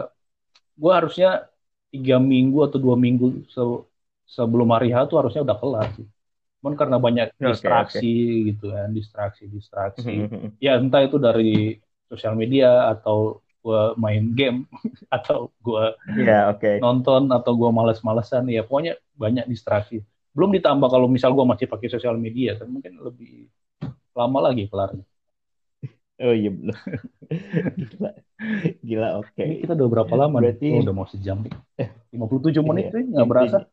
[0.74, 1.46] gua harusnya
[1.92, 3.84] tiga minggu atau dua minggu se-
[4.36, 6.06] sebelum hari H tuh harusnya udah kelar sih.
[6.60, 8.06] Cuman karena banyak Oke, distraksi
[8.52, 10.12] gitu kan distraksi distraksi.
[10.20, 10.58] Mhm.
[10.64, 11.78] ya entah itu dari
[12.10, 14.58] sosial media atau gua main game
[15.16, 16.72] atau gua ya oke.
[16.82, 19.96] nonton atau gua males-malesan ya pokoknya banyak distraksi.
[20.36, 23.48] Belum ditambah kalau misal gua masih pakai sosial media kan mungkin lebih
[24.18, 25.04] lama lagi kelarnya
[26.18, 26.78] oh iya benar
[27.78, 28.10] gila.
[28.80, 29.42] Gila oke.
[29.42, 30.54] Ini kita udah berapa lama nih?
[30.54, 31.36] Berarti- Oh, udah mau sejam.
[31.42, 31.52] Nih
[32.14, 33.58] 57 menit Iya, sih nggak berasa.
[33.58, 33.68] intinya-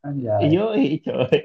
[0.00, 0.40] anjay.
[0.48, 0.64] Iyo,
[1.04, 1.38] coy.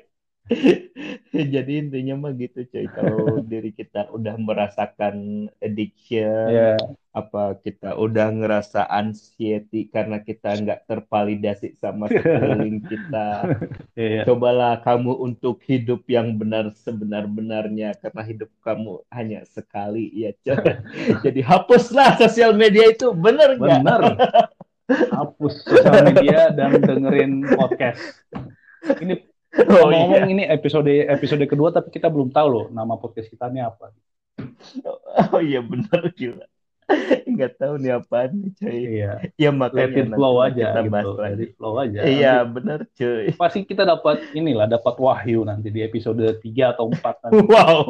[1.53, 2.85] Jadi intinya mah gitu coy.
[2.89, 6.77] Kalau diri kita udah merasakan addiction, ya
[7.15, 13.55] apa kita udah ngerasa anxiety karena kita nggak tervalidasi sama sekeliling kita.
[13.95, 14.27] ya.
[14.27, 20.75] Cobalah kamu untuk hidup yang benar sebenar-benarnya karena hidup kamu hanya sekali ya coy.
[21.23, 23.79] Jadi hapuslah sosial media itu bener nggak?
[23.81, 24.01] benar
[24.85, 28.21] hapus sosial media dan dengerin podcast
[29.01, 29.17] ini
[29.57, 30.03] Oh iya.
[30.03, 33.91] ngomong ini episode episode kedua tapi kita belum tahu loh nama podcast kita ini apa
[35.31, 36.43] Oh iya bener gila.
[37.25, 38.77] Nggak tahu nih apaan nih coy.
[38.93, 41.41] iya Ya let makanya it flow nanti aja kita gitu bahas let lagi.
[41.41, 43.25] it flow aja Iya bener cuy.
[43.33, 47.41] pasti kita dapat inilah dapat wahyu nanti di episode 3 atau 4 nanti.
[47.49, 47.81] Wow.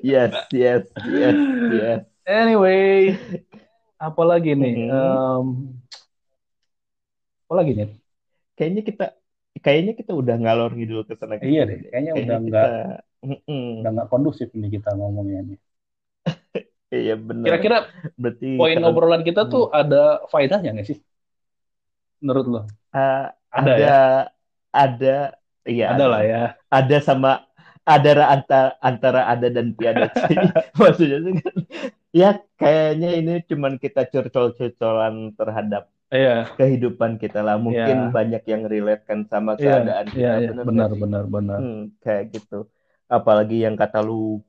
[0.00, 1.36] Yes yes yes
[1.72, 2.00] yes.
[2.22, 3.16] anyway
[3.98, 4.92] apa lagi nih Mhm.
[4.92, 5.46] Em,
[7.42, 7.88] apa lagi nih
[8.52, 9.06] Kayaknya kita
[9.64, 11.38] kayaknya kita udah ngalor ngidul ke sana.
[11.38, 12.68] Iya deh, kayaknya udah kita
[13.22, 13.86] Mm-mm.
[13.86, 15.58] udah nggak kondusif nih kita ngomongnya nih
[16.92, 17.46] Iya bener.
[17.46, 17.78] kira-kira
[18.18, 20.98] Berarti poin karena- obrolan kita tuh ada faedahnya nggak sih
[22.20, 22.60] menurut lo
[22.92, 23.96] Ah, Ada ada ya?
[24.72, 25.16] ada
[25.64, 27.44] iya ada lah ya ada sama
[27.84, 30.36] ada ra- antara antara ada dan tiada cuy.
[30.80, 31.54] maksudnya tuh kan
[32.12, 36.32] ya kayaknya ini cuman kita curcol-curcolan terhadap iya.
[36.58, 37.56] kehidupan kita lah.
[37.56, 40.48] Mungkin banyak yang relate kan sama iya keadaan kita iya iya.
[40.50, 41.00] bener benar sih?
[41.02, 41.58] benar benar.
[41.62, 42.54] Hmm, kayak gitu.
[43.08, 44.40] Apalagi yang kata lu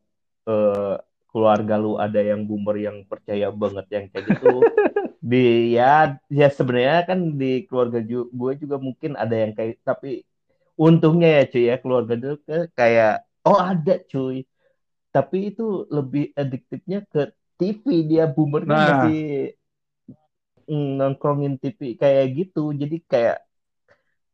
[0.50, 0.96] eh,
[1.32, 4.46] keluarga lu ada yang boomer yang percaya banget yang kayak gitu.
[5.32, 10.28] Di ya ya sebenarnya kan di keluarga ju- gue juga mungkin ada yang kayak tapi
[10.76, 14.44] untungnya ya cuy ya keluarga dulu ke- kayak oh ada cuy.
[15.16, 18.88] Tapi itu lebih adiktifnya ke TV dia boomer kan Nah.
[19.08, 19.18] masih
[20.70, 23.38] nongkrongin TV kayak gitu jadi kayak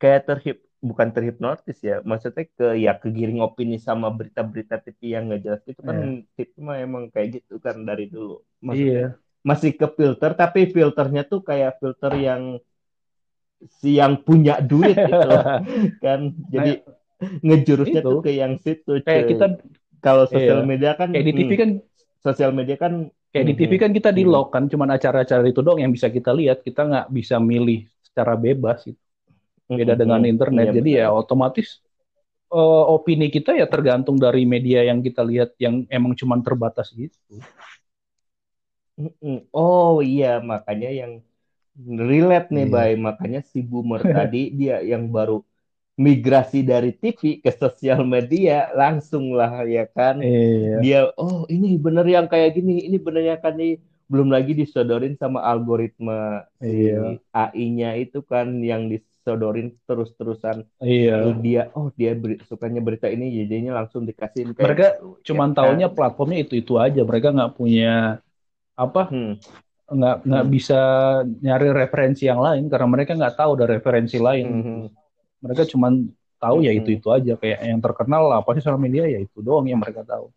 [0.02, 5.42] kayak terhip bukan terhipnotis ya maksudnya ke ya kegiring opini sama berita-berita TV yang nggak
[5.46, 5.98] jelas itu kan
[6.36, 8.40] TV mah emang kayak gitu kan dari dulu
[8.72, 9.20] iya maksudnya
[9.50, 12.44] masih ke filter tapi filternya tuh kayak filter yang
[13.80, 15.44] si yang punya duit gitu loh.
[16.04, 16.70] kan jadi
[17.44, 18.10] ngejurusnya itu.
[18.12, 19.32] tuh ke yang situ kayak cuy.
[19.36, 19.46] kita
[20.00, 20.70] kalau sosial Iya.
[20.70, 21.70] media kan kayak di TV hmm, kan
[22.24, 22.94] sosial media kan
[23.32, 24.32] kayak di TV kan kita di Hmm.
[24.34, 28.34] lock kan cuman acara-acara itu doang yang bisa kita lihat kita nggak bisa milih secara
[28.46, 29.02] bebas gitu.
[29.78, 31.68] beda hmm, dengan hmm, internet iya, jadi ya otomatis
[32.54, 37.42] eh, opini kita ya tergantung dari media yang kita lihat yang emang cuman terbatas gitu.
[39.54, 41.12] Oh iya, makanya yang
[42.12, 42.74] relate nih, Iya.
[42.74, 42.92] Bay.
[43.08, 45.34] Makanya si boomer tadi dia yang baru
[46.06, 50.16] migrasi dari TV ke sosial media langsung lah ya kan.
[50.24, 53.68] iya Dia oh ini bener yang kayak gini, ini bener yang kan ini
[54.12, 56.14] belum lagi disodorin sama algoritma
[56.82, 57.02] si Iya.
[57.36, 61.16] AI-nya itu kan yang disodorin terus-terusan Iya.
[61.46, 64.86] dia oh dia beri- sukanya berita ini jadinya langsung dikasihin kayak Mereka
[65.28, 67.02] cuman ya, taunya platformnya itu-itu aja.
[67.10, 68.20] Mereka nggak punya
[68.80, 69.34] apa hmm,
[69.98, 70.54] nggak nggak Hmm.
[70.56, 70.76] bisa
[71.46, 74.48] nyari referensi yang lain karena mereka nggak tahu ada referensi lain.
[74.48, 75.09] hmm, hmm.
[75.40, 76.08] Mereka cuman
[76.40, 76.80] tahu ya Hmm.
[76.84, 80.04] itu-itu aja kayak yang terkenal lah apa sih sosial media ya itu doang yang mereka
[80.08, 80.32] tahu.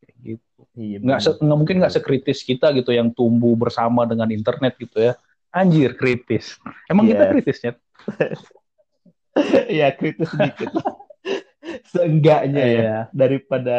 [0.00, 0.60] Kayak gitu.
[0.76, 5.00] Iya, Nggak se- nggak mungkin nggak sekritis kita gitu yang tumbuh bersama dengan internet gitu
[5.00, 5.12] ya.
[5.52, 6.56] Anjir kritis.
[6.88, 7.32] Emang kita Yes.
[7.32, 7.72] kritisnya?
[9.80, 10.68] ya kritis sedikit.
[11.92, 12.98] Seenggaknya ya Iya.
[13.10, 13.78] daripada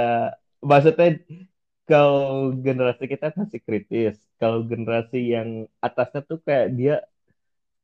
[0.60, 1.18] maksudnya
[1.88, 5.50] kalau generasi kita masih kritis kalau generasi yang
[5.80, 6.96] atasnya tuh kayak dia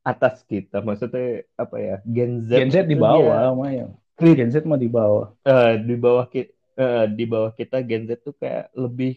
[0.10, 1.24] atas kita maksudnya
[1.64, 3.44] apa ya Gen Z Gen Z di bawah
[3.78, 3.86] ya.
[4.38, 5.28] Gen Z mah di bawah.
[5.48, 6.52] eh, di bawah kita
[7.18, 9.12] di bawah kita Gen Z tuh kayak lebih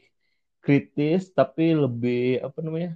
[0.65, 2.17] kritis tapi lebih
[2.47, 2.91] apa namanya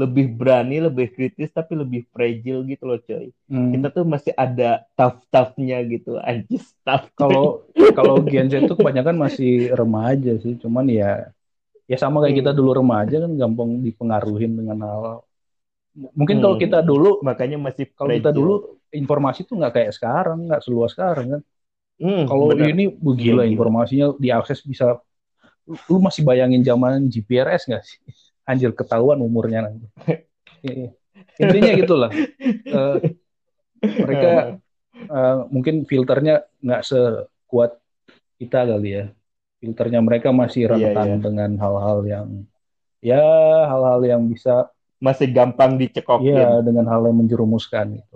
[0.00, 3.72] lebih berani lebih kritis tapi lebih fragile gitu loh coy Hmm.
[3.72, 4.64] kita tuh masih ada
[4.96, 7.06] tough-toughnya gitu anjis tough.
[7.18, 7.66] Kalau
[7.96, 11.06] kalau Gen Z itu kebanyakan masih remaja sih, cuman ya
[11.90, 12.58] ya sama kayak kita Hmm.
[12.58, 15.02] dulu remaja kan gampang dipengaruhin dengan hal.
[15.96, 16.62] Mungkin kalau Hmm.
[16.64, 18.52] kita dulu makanya masih kalau kita dulu
[18.92, 21.42] informasi tuh nggak kayak sekarang, nggak seluas sekarang kan.
[21.96, 23.52] Hmm, Kalau ini Gila, gila gila.
[23.52, 25.00] informasinya diakses bisa
[25.90, 27.98] lu masih bayangin zaman GPRS nggak sih?
[28.50, 29.86] Anjir ketahuan umurnya nanti.
[30.66, 30.90] Iya.
[31.38, 32.10] Intinya gitulah.
[32.66, 32.96] Eh,
[34.02, 34.28] mereka
[34.96, 37.70] eh, mungkin filternya nggak sekuat
[38.40, 39.04] kita kali ya.
[39.62, 41.16] Filternya mereka masih Iya, rentan iya.
[41.24, 42.28] dengan hal-hal yang
[43.04, 43.22] ya
[43.70, 46.34] hal-hal yang bisa masih gampang dicekokin.
[46.36, 48.14] ya dengan hal yang menjerumuskan gitu.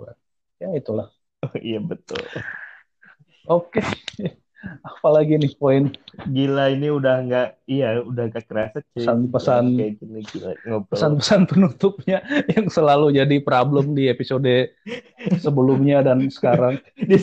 [0.57, 1.07] Ya itulah.
[1.57, 2.21] Iya betul.
[3.49, 3.81] Oke.
[4.85, 5.89] Apalagi nih poin
[6.29, 9.01] Gila ini udah nggak, iya udah nggak kerasa cuy.
[9.01, 9.73] Pesan-pesan-
[10.85, 12.21] pesan-pesan penutupnya
[12.53, 14.69] yang selalu jadi problem di episode
[15.41, 16.77] sebelumnya dan sekarang.
[17.09, 17.17] di,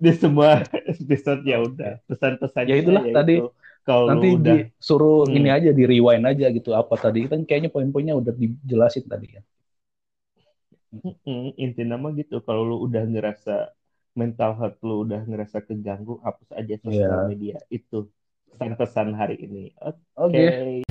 [0.00, 3.44] di semua episode ya udah pesan-pesannya Ya itulah tadi.
[3.44, 3.52] itu.
[3.88, 5.34] Kalau Nanti udah disuruh Hmm.
[5.38, 9.42] ini aja di rewind aja gitu apa tadi kan kayaknya poin-poinnya udah dijelasin tadi ya.
[11.28, 13.50] Mm, inti nama gitu kalau lu udah ngerasa
[14.20, 17.28] mental health lu udah ngerasa keganggu hapus aja sosial Iya.
[17.30, 17.96] media itu
[18.50, 19.58] pesan-pesan hari ini
[19.88, 20.82] oke Oke.